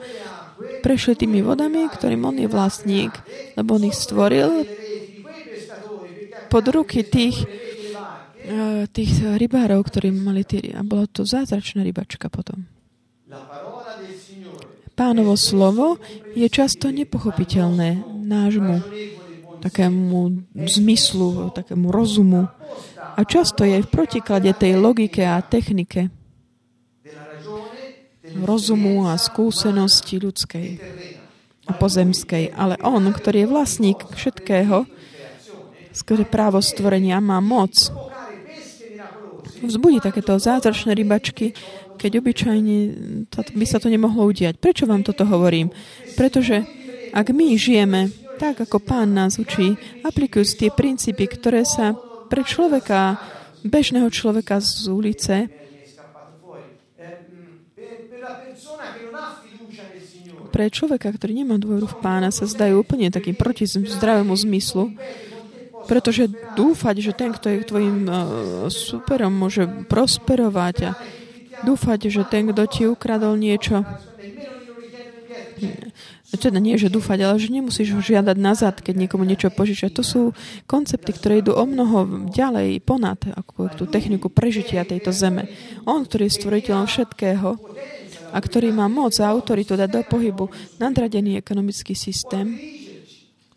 prešli 0.82 1.14
tými 1.14 1.46
vodami, 1.46 1.86
ktorým 1.86 2.26
on 2.26 2.36
je 2.42 2.50
vlastník, 2.50 3.14
lebo 3.54 3.78
on 3.78 3.86
ich 3.86 3.94
stvoril 3.94 4.66
pod 6.50 6.64
ruky 6.74 7.06
tých, 7.06 7.46
e, 8.42 8.90
tých 8.90 9.22
rybárov, 9.22 9.86
ktorí 9.86 10.10
mali 10.10 10.42
tie 10.42 10.74
A 10.74 10.82
bola 10.82 11.06
to 11.06 11.22
zázračná 11.22 11.86
rybačka 11.86 12.26
potom. 12.26 12.66
Pánovo 14.92 15.34
slovo 15.40 15.96
je 16.36 16.44
často 16.52 16.92
nepochopiteľné 16.92 18.04
nášmu 18.22 18.76
takému 19.62 20.42
zmyslu, 20.66 21.54
takému 21.54 21.88
rozumu. 21.94 22.50
A 23.16 23.20
často 23.22 23.62
je 23.62 23.80
v 23.80 23.88
protiklade 23.88 24.50
tej 24.52 24.76
logike 24.76 25.22
a 25.22 25.38
technike 25.40 26.10
rozumu 28.42 29.06
a 29.06 29.20
skúsenosti 29.20 30.18
ľudskej 30.18 30.68
a 31.68 31.72
pozemskej. 31.76 32.50
Ale 32.56 32.80
on, 32.82 33.06
ktorý 33.12 33.46
je 33.46 33.52
vlastník 33.52 33.98
všetkého, 34.12 34.88
skôr 35.92 36.24
právo 36.26 36.58
stvorenia 36.58 37.20
má 37.20 37.38
moc, 37.38 37.92
vzbudí 39.62 40.02
takéto 40.02 40.34
zázračné 40.40 40.96
rybačky, 40.96 41.54
keď 41.96 42.22
obyčajne 42.22 42.76
by 43.32 43.66
sa 43.66 43.78
to 43.78 43.88
nemohlo 43.92 44.28
udiať. 44.28 44.58
Prečo 44.58 44.84
vám 44.88 45.04
toto 45.04 45.24
hovorím? 45.28 45.70
Pretože 46.14 46.64
ak 47.12 47.30
my 47.32 47.56
žijeme 47.56 48.10
tak, 48.40 48.64
ako 48.64 48.82
pán 48.82 49.14
nás 49.14 49.38
učí, 49.38 49.76
aplikujúc 50.02 50.58
tie 50.58 50.70
princípy, 50.72 51.28
ktoré 51.28 51.62
sa 51.62 51.94
pre 52.26 52.42
človeka, 52.42 53.20
bežného 53.62 54.08
človeka 54.08 54.58
z 54.58 54.88
ulice, 54.88 55.36
pre 60.52 60.68
človeka, 60.68 61.08
ktorý 61.16 61.32
nemá 61.32 61.56
dôveru 61.56 61.88
v 61.88 61.96
pána, 62.04 62.28
sa 62.28 62.44
zdajú 62.44 62.84
úplne 62.84 63.08
takým 63.08 63.32
proti 63.32 63.64
zdravému 63.64 64.36
zmyslu, 64.36 64.92
pretože 65.88 66.28
dúfať, 66.54 66.96
že 67.00 67.12
ten, 67.16 67.32
kto 67.32 67.46
je 67.48 67.66
tvojim 67.66 68.04
uh, 68.04 68.14
superom, 68.68 69.32
môže 69.32 69.64
prosperovať 69.88 70.76
a 70.86 70.90
dúfať, 71.62 72.10
že 72.10 72.22
ten, 72.26 72.50
kto 72.50 72.62
ti 72.68 72.82
ukradol 72.86 73.38
niečo, 73.38 73.86
teda 76.32 76.58
nie, 76.58 76.74
že 76.80 76.90
dúfať, 76.90 77.18
ale 77.22 77.36
že 77.38 77.52
nemusíš 77.52 77.94
ho 77.94 78.00
žiadať 78.02 78.36
nazad, 78.40 78.74
keď 78.80 79.06
niekomu 79.06 79.22
niečo 79.22 79.52
požičať. 79.52 79.90
To 80.00 80.02
sú 80.02 80.20
koncepty, 80.66 81.14
ktoré 81.14 81.44
idú 81.44 81.54
o 81.54 81.64
mnoho 81.68 82.26
ďalej, 82.32 82.82
ponad 82.82 83.20
ako 83.30 83.70
tú 83.76 83.84
techniku 83.86 84.32
prežitia 84.32 84.82
tejto 84.82 85.14
zeme. 85.14 85.46
On, 85.86 86.02
ktorý 86.02 86.26
je 86.26 86.36
stvoriteľom 86.40 86.86
všetkého 86.88 87.48
a 88.32 88.38
ktorý 88.40 88.72
má 88.72 88.88
moc 88.88 89.12
a 89.20 89.28
autoritu 89.28 89.76
dať 89.76 89.90
do 89.92 90.02
pohybu 90.08 90.48
nadradený 90.80 91.36
ekonomický 91.36 91.92
systém, 91.92 92.56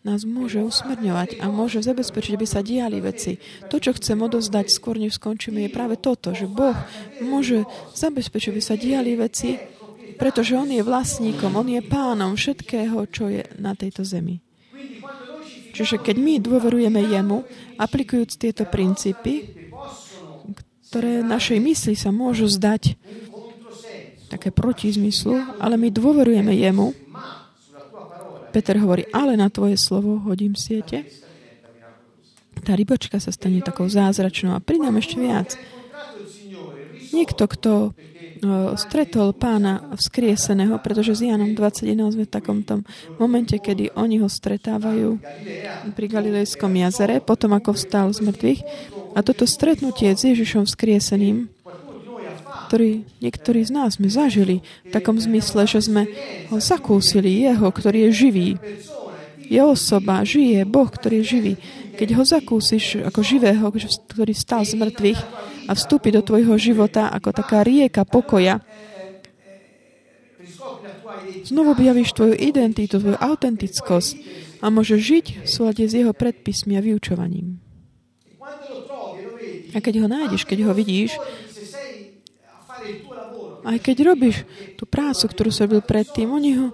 nás 0.06 0.22
môže 0.22 0.62
usmerňovať 0.62 1.42
a 1.42 1.50
môže 1.50 1.82
zabezpečiť, 1.82 2.38
aby 2.38 2.48
sa 2.48 2.62
diali 2.62 3.02
veci. 3.02 3.42
To, 3.74 3.82
čo 3.82 3.98
chcem 3.98 4.22
odozdať 4.22 4.70
skôr, 4.70 5.02
než 5.02 5.18
skončíme, 5.18 5.66
je 5.66 5.74
práve 5.74 5.98
toto, 5.98 6.32
že 6.38 6.46
Boh 6.46 6.78
môže 7.26 7.66
zabezpečiť, 7.98 8.50
aby 8.54 8.62
sa 8.62 8.78
diali 8.78 9.18
veci, 9.18 9.58
pretože 10.22 10.54
On 10.54 10.70
je 10.70 10.86
vlastníkom, 10.86 11.58
On 11.58 11.66
je 11.66 11.82
pánom 11.82 12.38
všetkého, 12.38 13.10
čo 13.10 13.34
je 13.34 13.50
na 13.58 13.74
tejto 13.74 14.06
zemi. 14.06 14.46
Čiže 15.76 16.00
keď 16.00 16.16
my 16.16 16.34
dôverujeme 16.40 17.02
Jemu, 17.04 17.44
aplikujúc 17.76 18.40
tieto 18.40 18.64
princípy, 18.64 19.44
ktoré 20.88 21.20
našej 21.20 21.60
mysli 21.60 22.00
sa 22.00 22.16
môžu 22.16 22.48
zdať 22.48 22.96
také 24.32 24.56
proti 24.56 24.88
zmyslu, 24.88 25.60
ale 25.60 25.76
my 25.76 25.92
dôverujeme 25.92 26.56
Jemu, 26.56 26.96
Peter 28.56 28.80
hovorí, 28.80 29.04
ale 29.12 29.36
na 29.36 29.52
tvoje 29.52 29.76
slovo 29.76 30.24
hodím 30.24 30.56
siete. 30.56 31.04
Tá 32.64 32.72
rybočka 32.72 33.20
sa 33.20 33.36
stane 33.36 33.60
takou 33.60 33.92
zázračnou 33.92 34.56
a 34.56 34.64
pridám 34.64 34.96
ešte 34.96 35.20
viac. 35.20 35.60
Niekto, 37.12 37.52
kto 37.52 37.92
stretol 38.80 39.36
pána 39.36 39.92
vzkrieseného, 39.92 40.80
pretože 40.80 41.20
s 41.20 41.22
Janom 41.28 41.52
21 41.52 42.16
sme 42.16 42.24
v 42.24 42.32
takom 42.32 42.64
tom 42.64 42.88
momente, 43.20 43.60
kedy 43.60 43.92
oni 44.00 44.24
ho 44.24 44.32
stretávajú 44.32 45.20
pri 45.92 46.06
Galilejskom 46.08 46.72
jazere, 46.80 47.20
potom 47.20 47.52
ako 47.60 47.76
vstal 47.76 48.16
z 48.16 48.24
mŕtvych. 48.24 48.62
A 49.16 49.24
toto 49.24 49.44
stretnutie 49.44 50.16
s 50.16 50.24
Ježišom 50.24 50.64
vzkrieseným, 50.64 51.52
ktorý 52.66 53.06
niektorí 53.22 53.62
z 53.62 53.72
nás 53.72 54.02
sme 54.02 54.10
zažili 54.10 54.66
v 54.86 54.92
takom 54.92 55.22
zmysle, 55.22 55.70
že 55.70 55.86
sme 55.86 56.10
ho 56.50 56.58
zakúsili, 56.58 57.46
jeho, 57.46 57.70
ktorý 57.70 58.10
je 58.10 58.12
živý. 58.12 58.50
Je 59.46 59.62
osoba, 59.62 60.26
žije, 60.26 60.66
Boh, 60.66 60.90
ktorý 60.90 61.22
je 61.22 61.30
živý. 61.38 61.54
Keď 61.96 62.10
ho 62.18 62.24
zakúsiš 62.26 63.06
ako 63.06 63.22
živého, 63.22 63.70
ktorý 63.70 64.34
stal 64.34 64.66
z 64.66 64.74
mŕtvych 64.76 65.22
a 65.70 65.72
vstúpi 65.78 66.10
do 66.10 66.26
tvojho 66.26 66.58
života 66.58 67.14
ako 67.14 67.30
taká 67.30 67.62
rieka 67.62 68.04
pokoja, 68.04 68.60
znovu 71.46 71.78
objavíš 71.78 72.18
tvoju 72.18 72.36
identitu, 72.36 72.98
tvoju 72.98 73.22
autentickosť 73.22 74.12
a 74.66 74.74
môžeš 74.74 75.00
žiť 75.00 75.26
v 75.46 75.48
súlade 75.48 75.84
s 75.86 75.94
jeho 75.94 76.12
predpismi 76.12 76.74
a 76.74 76.82
vyučovaním. 76.82 77.62
A 79.76 79.84
keď 79.84 80.02
ho 80.02 80.08
nájdeš, 80.08 80.48
keď 80.48 80.72
ho 80.72 80.74
vidíš, 80.74 81.20
aj 83.66 83.78
keď 83.82 84.14
robíš 84.14 84.46
tú 84.78 84.86
prácu, 84.86 85.26
ktorú 85.26 85.50
si 85.50 85.66
robil 85.66 85.82
predtým, 85.82 86.30
oni 86.30 86.52
ho 86.56 86.68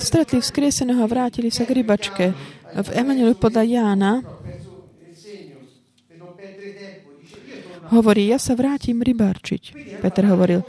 stretli 0.00 0.40
vzkrieseného 0.40 1.00
a 1.00 1.08
vrátili 1.08 1.48
sa 1.52 1.64
k 1.64 1.76
rybačke 1.80 2.24
v 2.68 2.88
Evangeliu 2.92 3.36
podľa 3.36 3.64
Jána 3.64 4.12
hovorí, 7.88 8.28
ja 8.28 8.36
sa 8.36 8.52
vrátim 8.52 9.00
rybárčiť. 9.00 9.96
Peter 10.04 10.24
hovoril, 10.28 10.60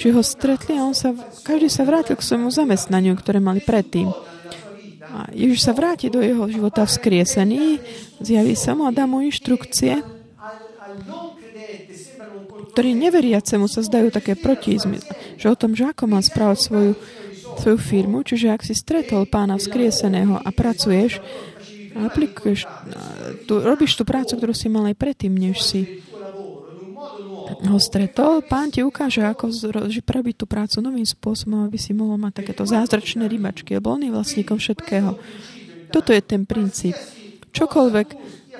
či 0.00 0.10
ho 0.10 0.24
stretli 0.24 0.80
a 0.80 0.88
on 0.88 0.96
sa, 0.96 1.12
každý 1.44 1.68
sa 1.68 1.84
vrátil 1.84 2.16
k 2.16 2.24
svojmu 2.24 2.48
zamestnaniu, 2.48 3.12
ktoré 3.20 3.38
mali 3.38 3.60
predtým. 3.60 4.08
A 5.14 5.30
Ježiš 5.30 5.68
sa 5.68 5.76
vráti 5.76 6.08
do 6.10 6.18
jeho 6.24 6.48
života 6.50 6.82
vzkriesený, 6.82 7.78
zjaví 8.18 8.56
sa 8.56 8.74
mu 8.74 8.88
a 8.88 8.90
dá 8.90 9.04
mu 9.04 9.22
inštrukcie, 9.22 10.02
ktorí 12.74 12.98
neveriacemu 12.98 13.70
sa 13.70 13.86
zdajú 13.86 14.10
také 14.10 14.34
protizmy, 14.34 14.98
že 15.38 15.46
o 15.46 15.54
tom, 15.54 15.78
že 15.78 15.94
ako 15.94 16.10
má 16.10 16.18
správať 16.18 16.58
svoju 16.58 16.92
svoju 17.54 17.78
firmu, 17.78 18.26
čiže 18.26 18.50
ak 18.50 18.66
si 18.66 18.74
stretol 18.74 19.30
pána 19.30 19.54
vzkrieseného 19.54 20.42
a 20.42 20.48
pracuješ 20.50 21.22
a 21.94 22.10
aplikuješ, 22.10 22.66
tu, 23.46 23.62
robíš 23.62 23.94
tú 23.94 24.02
prácu, 24.02 24.34
ktorú 24.34 24.50
si 24.50 24.66
mal 24.66 24.90
aj 24.90 24.98
predtým, 24.98 25.30
než 25.30 25.62
si 25.62 26.02
ho 27.44 27.78
stretol, 27.78 28.42
pán 28.42 28.74
ti 28.74 28.82
ukáže, 28.82 29.22
ako 29.22 29.52
prerobiť 30.02 30.34
tú 30.42 30.46
prácu 30.50 30.82
novým 30.82 31.06
spôsobom, 31.06 31.62
aby 31.62 31.78
si 31.78 31.94
mohol 31.94 32.18
mať 32.18 32.42
takéto 32.42 32.66
zázračné 32.66 33.30
rybačky, 33.30 33.78
lebo 33.78 33.94
on 33.94 34.02
je 34.02 34.10
vlastníkom 34.10 34.58
všetkého. 34.58 35.14
Toto 35.94 36.10
je 36.10 36.22
ten 36.24 36.42
princíp. 36.42 36.98
Čokoľvek 37.54 38.08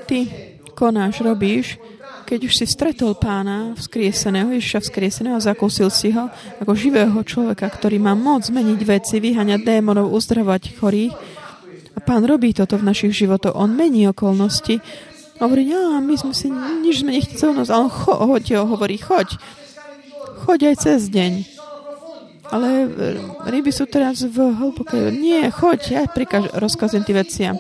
ty 0.07 0.31
konáš, 0.79 1.25
robíš, 1.25 1.83
keď 2.25 2.41
už 2.49 2.55
si 2.57 2.67
stretol 2.67 3.13
pána 3.15 3.77
vzkrieseného, 3.77 4.51
Ježiša 4.57 4.81
vzkrieseného, 4.89 5.37
zakúsil 5.39 5.93
si 5.93 6.11
ho 6.17 6.33
ako 6.59 6.73
živého 6.73 7.15
človeka, 7.23 7.69
ktorý 7.69 8.01
má 8.01 8.17
moc 8.17 8.49
zmeniť 8.49 8.81
veci, 8.83 9.21
vyhaňať 9.21 9.61
démonov, 9.61 10.11
uzdravovať 10.11 10.81
chorých. 10.81 11.15
A 11.95 11.99
pán 12.03 12.27
robí 12.27 12.51
toto 12.57 12.81
v 12.81 12.89
našich 12.89 13.15
životoch. 13.15 13.55
On 13.55 13.71
mení 13.71 14.09
okolnosti. 14.11 14.81
Hovorí, 15.39 15.71
ja, 15.71 16.01
my 16.01 16.15
sme 16.17 16.35
si, 16.35 16.51
nič 16.83 17.05
sme 17.05 17.15
nechceli 17.15 17.55
ale 17.55 17.71
on 17.71 17.91
cho, 17.93 18.13
ho, 18.17 18.65
hovorí, 18.67 18.99
choď. 18.99 19.39
Choď 20.49 20.75
aj 20.75 20.77
cez 20.81 21.07
deň. 21.13 21.33
Ale 22.51 22.69
e, 22.69 22.89
ryby 23.49 23.73
sú 23.73 23.89
teraz 23.89 24.23
v 24.23 24.37
hlbokej... 24.37 25.11
Nie, 25.17 25.49
choď, 25.51 25.81
ja 25.91 26.03
prikaž, 26.07 26.53
rozkazujem 26.55 27.05
tým 27.07 27.19
veciam. 27.19 27.57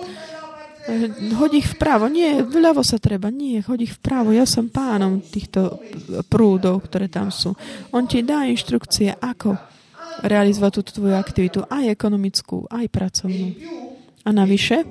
Hoď 1.40 1.64
ich 1.64 1.68
vpravo. 1.72 2.12
Nie, 2.12 2.44
vľavo 2.44 2.84
sa 2.84 3.00
treba. 3.00 3.32
Nie, 3.32 3.64
hoď 3.64 3.88
ich 3.88 3.94
vpravo. 3.96 4.36
Ja 4.36 4.44
som 4.44 4.68
pánom 4.68 5.24
týchto 5.24 5.80
prúdov, 6.28 6.84
ktoré 6.84 7.08
tam 7.08 7.32
sú. 7.32 7.56
On 7.96 8.04
ti 8.04 8.20
dá 8.20 8.44
inštrukcie, 8.44 9.16
ako 9.16 9.56
realizovať 10.22 10.70
túto 10.80 10.90
tvoju 11.00 11.16
aktivitu, 11.16 11.64
aj 11.66 11.90
ekonomickú, 11.90 12.68
aj 12.68 12.86
pracovnú. 12.92 13.48
A 14.24 14.30
navyše, 14.30 14.84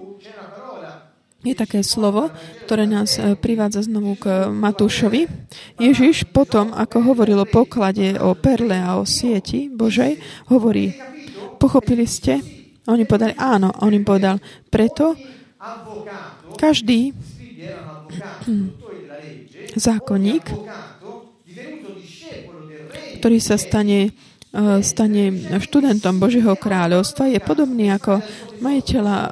je 1.44 1.52
také 1.52 1.84
slovo, 1.84 2.32
ktoré 2.64 2.88
nás 2.88 3.20
e, 3.20 3.36
privádza 3.36 3.84
znovu 3.84 4.16
k 4.16 4.48
Matúšovi. 4.48 5.28
Ježiš 5.76 6.32
potom, 6.32 6.72
ako 6.72 7.04
hovoril 7.04 7.44
o 7.44 7.48
poklade, 7.48 8.16
o 8.16 8.32
perle 8.32 8.80
a 8.80 8.96
o 8.96 9.04
sieti 9.04 9.68
Božej, 9.68 10.24
hovorí, 10.48 10.96
pochopili 11.60 12.08
ste? 12.08 12.40
A 12.88 12.96
oni 12.96 13.04
povedali, 13.04 13.36
áno. 13.36 13.76
A 13.76 13.84
on 13.84 13.92
im 13.92 14.08
povedal, 14.08 14.40
preto 14.72 15.20
každý 16.60 17.16
zákonník, 19.76 20.46
ktorý 23.20 23.38
sa 23.40 23.56
stane, 23.56 24.12
eh, 24.12 24.80
stane 24.84 25.24
študentom 25.64 26.20
Božieho 26.20 26.54
kráľovstva, 26.60 27.32
je 27.32 27.40
podobný 27.40 27.88
ako 27.96 28.20
majiteľa 28.60 29.18
um, 29.20 29.32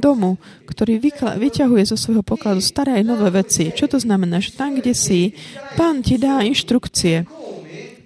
domu, 0.00 0.40
ktorý 0.64 0.96
vyťahuje 1.36 1.84
zo 1.84 1.96
svojho 2.00 2.24
pokladu 2.24 2.64
staré 2.64 3.00
aj 3.00 3.04
nové 3.04 3.28
veci. 3.44 3.68
Čo 3.68 3.92
to 3.92 3.98
znamená? 4.00 4.40
Že 4.40 4.50
tam, 4.56 4.70
kde 4.80 4.96
si, 4.96 5.36
pán 5.76 6.00
ti 6.00 6.16
dá 6.16 6.40
inštrukcie 6.40 7.28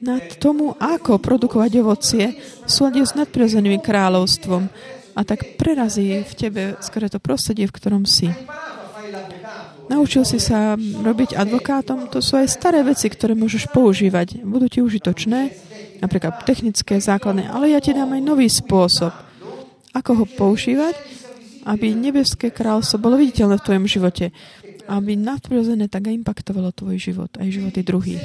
nad 0.02 0.24
tomu, 0.36 0.74
ako 0.76 1.22
produkovať 1.22 1.70
ovocie 1.80 2.24
v 2.66 2.68
súlade 2.68 3.06
s 3.06 3.14
nadprirodzeným 3.16 3.80
kráľovstvom 3.80 4.68
a 5.14 5.20
tak 5.22 5.56
prerazí 5.56 6.22
v 6.26 6.32
tebe 6.34 6.62
skôr 6.82 7.06
to 7.06 7.22
prostredie, 7.22 7.70
v 7.70 7.76
ktorom 7.76 8.02
si. 8.04 8.30
Naučil 9.84 10.24
si 10.24 10.40
sa 10.40 10.74
robiť 10.80 11.36
advokátom, 11.36 12.08
to 12.08 12.24
sú 12.24 12.40
aj 12.40 12.48
staré 12.48 12.80
veci, 12.82 13.06
ktoré 13.06 13.36
môžeš 13.36 13.68
používať. 13.68 14.40
Budú 14.42 14.66
ti 14.66 14.80
užitočné, 14.80 15.52
napríklad 16.00 16.42
technické, 16.48 16.98
základné, 16.98 17.46
ale 17.52 17.76
ja 17.76 17.78
ti 17.84 17.92
dám 17.92 18.16
aj 18.16 18.22
nový 18.24 18.48
spôsob, 18.48 19.12
ako 19.92 20.10
ho 20.18 20.24
používať, 20.26 20.96
aby 21.68 21.92
nebeské 21.96 22.52
kráľstvo 22.52 23.00
bolo 23.00 23.20
viditeľné 23.20 23.60
v 23.60 23.66
tvojom 23.66 23.86
živote. 23.88 24.26
Aby 24.84 25.16
nadprirodzené 25.16 25.88
tak 25.88 26.12
aj 26.12 26.16
impaktovalo 26.20 26.76
tvoj 26.76 27.00
život, 27.00 27.32
aj 27.40 27.48
životy 27.48 27.80
druhých. 27.80 28.20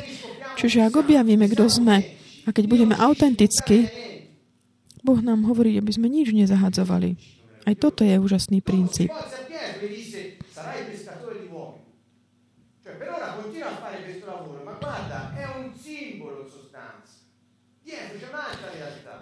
Čiže 0.60 0.84
ak 0.84 1.00
objavíme, 1.00 1.48
kto 1.48 1.72
sme, 1.72 2.04
a 2.44 2.50
keď 2.52 2.66
budeme 2.68 2.96
autenticky, 3.00 3.88
Boh 5.00 5.20
nám 5.24 5.48
hovorí, 5.48 5.80
aby 5.80 5.92
sme 5.92 6.12
nič 6.12 6.36
nezahadzovali. 6.36 7.16
Aj 7.68 7.76
toto 7.76 8.04
je 8.04 8.16
úžasný 8.20 8.60
princíp. 8.60 9.12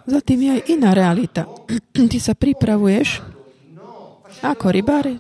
Za 0.07 0.23
tým 0.23 0.39
je 0.39 0.51
aj 0.55 0.61
iná 0.71 0.95
realita. 0.95 1.43
Ty 1.91 2.19
sa 2.23 2.32
pripravuješ 2.32 3.19
ako 4.39 4.71
rybár? 4.71 5.19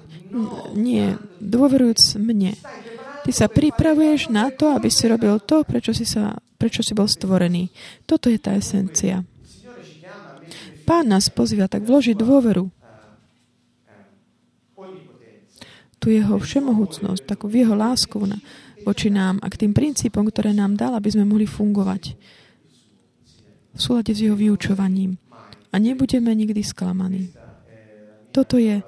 Nie, 0.75 1.19
dôverujúc 1.43 2.15
mne. 2.19 2.55
Ty 3.27 3.31
sa 3.35 3.47
pripravuješ 3.51 4.31
na 4.31 4.47
to, 4.53 4.71
aby 4.71 4.87
si 4.87 5.03
robil 5.11 5.35
to, 5.43 5.67
prečo 5.67 5.91
si, 5.91 6.07
sa, 6.07 6.39
prečo 6.55 6.79
si 6.79 6.95
bol 6.95 7.11
stvorený. 7.11 7.67
Toto 8.07 8.31
je 8.31 8.39
tá 8.39 8.55
esencia. 8.55 9.27
Pán 10.87 11.11
nás 11.11 11.27
pozýva 11.27 11.67
tak 11.67 11.83
vložiť 11.83 12.15
dôveru 12.15 12.71
tu 15.97 16.13
jeho 16.13 16.39
všemohúcnosť, 16.39 17.27
takú 17.27 17.51
jeho 17.51 17.75
lásku 17.75 18.15
na, 18.23 18.39
voči 18.87 19.11
nám 19.11 19.43
a 19.43 19.51
k 19.51 19.67
tým 19.67 19.73
princípom, 19.75 20.23
ktoré 20.29 20.55
nám 20.55 20.79
dal, 20.79 20.95
aby 20.95 21.11
sme 21.11 21.27
mohli 21.27 21.43
fungovať 21.43 22.15
v 23.75 23.79
súlade 23.81 24.15
s 24.15 24.23
jeho 24.23 24.37
vyučovaním. 24.39 25.19
A 25.73 25.83
nebudeme 25.83 26.31
nikdy 26.31 26.63
sklamaní. 26.63 27.35
Toto 28.31 28.55
je 28.55 28.79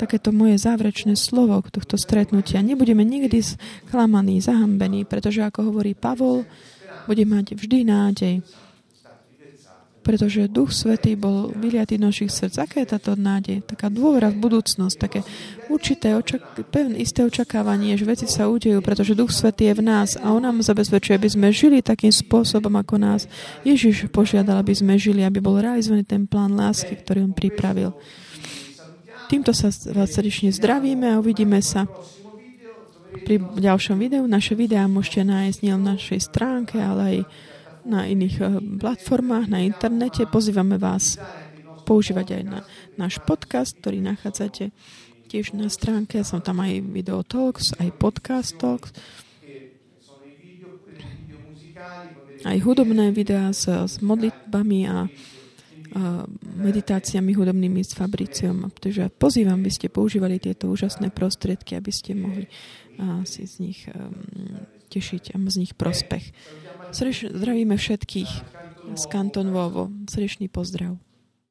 takéto 0.00 0.32
moje 0.32 0.56
záverečné 0.58 1.14
slovo 1.14 1.60
tohto 1.68 2.00
stretnutia. 2.00 2.64
Nebudeme 2.64 3.04
nikdy 3.04 3.44
sklamaní, 3.44 4.40
zahambení, 4.40 5.04
pretože 5.04 5.44
ako 5.44 5.68
hovorí 5.70 5.92
Pavol, 5.92 6.48
bude 7.04 7.28
mať 7.28 7.52
vždy 7.60 7.78
nádej 7.84 8.34
pretože 10.04 10.52
Duch 10.52 10.76
Svetý 10.76 11.16
bol 11.16 11.48
vyliatý 11.56 11.96
do 11.96 12.12
našich 12.12 12.28
srdc. 12.28 12.60
Aká 12.60 12.76
je 12.84 12.92
táto 12.92 13.16
nádej? 13.16 13.64
Taká 13.64 13.88
dôvera 13.88 14.28
v 14.28 14.36
budúcnosť, 14.44 14.96
také 15.00 15.24
určité, 15.72 16.12
očak- 16.12 16.44
pevné, 16.68 17.00
isté 17.00 17.24
očakávanie, 17.24 17.96
že 17.96 18.04
veci 18.04 18.28
sa 18.28 18.52
udejú, 18.52 18.84
pretože 18.84 19.16
Duch 19.16 19.32
Svetý 19.32 19.72
je 19.72 19.80
v 19.80 19.82
nás 19.88 20.20
a 20.20 20.30
On 20.36 20.44
nám 20.44 20.60
zabezpečuje, 20.60 21.16
aby 21.16 21.28
sme 21.32 21.48
žili 21.48 21.80
takým 21.80 22.12
spôsobom, 22.12 22.76
ako 22.76 23.00
nás 23.00 23.24
Ježiš 23.64 24.12
požiadal, 24.12 24.60
aby 24.60 24.76
sme 24.76 25.00
žili, 25.00 25.24
aby 25.24 25.40
bol 25.40 25.56
realizovaný 25.56 26.04
ten 26.04 26.28
plán 26.28 26.52
lásky, 26.52 27.00
ktorý 27.00 27.24
On 27.24 27.32
pripravil. 27.32 27.96
Týmto 29.32 29.56
sa 29.56 29.72
vás 29.72 30.12
srdečne 30.12 30.52
zdravíme 30.52 31.08
a 31.08 31.18
uvidíme 31.18 31.56
sa 31.64 31.88
pri 33.24 33.40
ďalšom 33.40 33.96
videu. 33.96 34.26
Naše 34.28 34.52
videá 34.52 34.84
môžete 34.84 35.24
nájsť 35.24 35.58
nielen 35.64 35.82
na 35.86 35.96
našej 35.96 36.20
stránke, 36.28 36.76
ale 36.76 37.02
aj 37.02 37.18
na 37.84 38.08
iných 38.08 38.36
eh, 38.40 38.48
platformách, 38.80 39.46
na 39.48 39.60
internete. 39.62 40.26
Pozývame 40.28 40.80
vás 40.80 41.20
používať 41.84 42.40
aj 42.40 42.42
na 42.48 42.58
náš 42.96 43.20
podcast, 43.22 43.76
ktorý 43.76 44.00
nachádzate 44.00 44.72
Tiež 45.34 45.56
na 45.56 45.72
stránke 45.72 46.22
som 46.22 46.44
tam 46.44 46.60
aj 46.60 46.84
video 46.94 47.24
talks, 47.26 47.72
aj 47.80 47.90
podcast 47.96 48.54
talks, 48.54 48.94
aj 52.44 52.56
hudobné 52.60 53.08
videá 53.10 53.50
s, 53.50 53.66
s 53.66 53.98
modlitbami 54.04 54.86
a, 54.86 54.92
a 54.92 54.98
meditáciami 56.60 57.34
hudobnými 57.34 57.82
s 57.82 57.96
Fabriciom. 57.96 58.68
Takže 58.78 59.10
pozývam, 59.16 59.58
aby 59.58 59.72
ste 59.74 59.88
používali 59.90 60.36
tieto 60.38 60.68
úžasné 60.68 61.08
prostriedky, 61.08 61.74
aby 61.74 61.90
ste 61.90 62.12
mohli 62.14 62.46
a, 63.00 63.24
si 63.24 63.48
z 63.48 63.54
nich 63.64 63.88
um, 63.90 64.14
tešiť 64.92 65.34
a 65.34 65.36
z 65.50 65.56
nich 65.56 65.72
prospech. 65.72 66.30
Srdečne 66.94 67.34
zdravíme 67.34 67.74
všetkých 67.74 68.30
z 68.94 69.04
Kanton 69.10 69.50
Vovo. 69.50 69.90
Srdečný 70.06 70.46
pozdrav. 70.46 70.94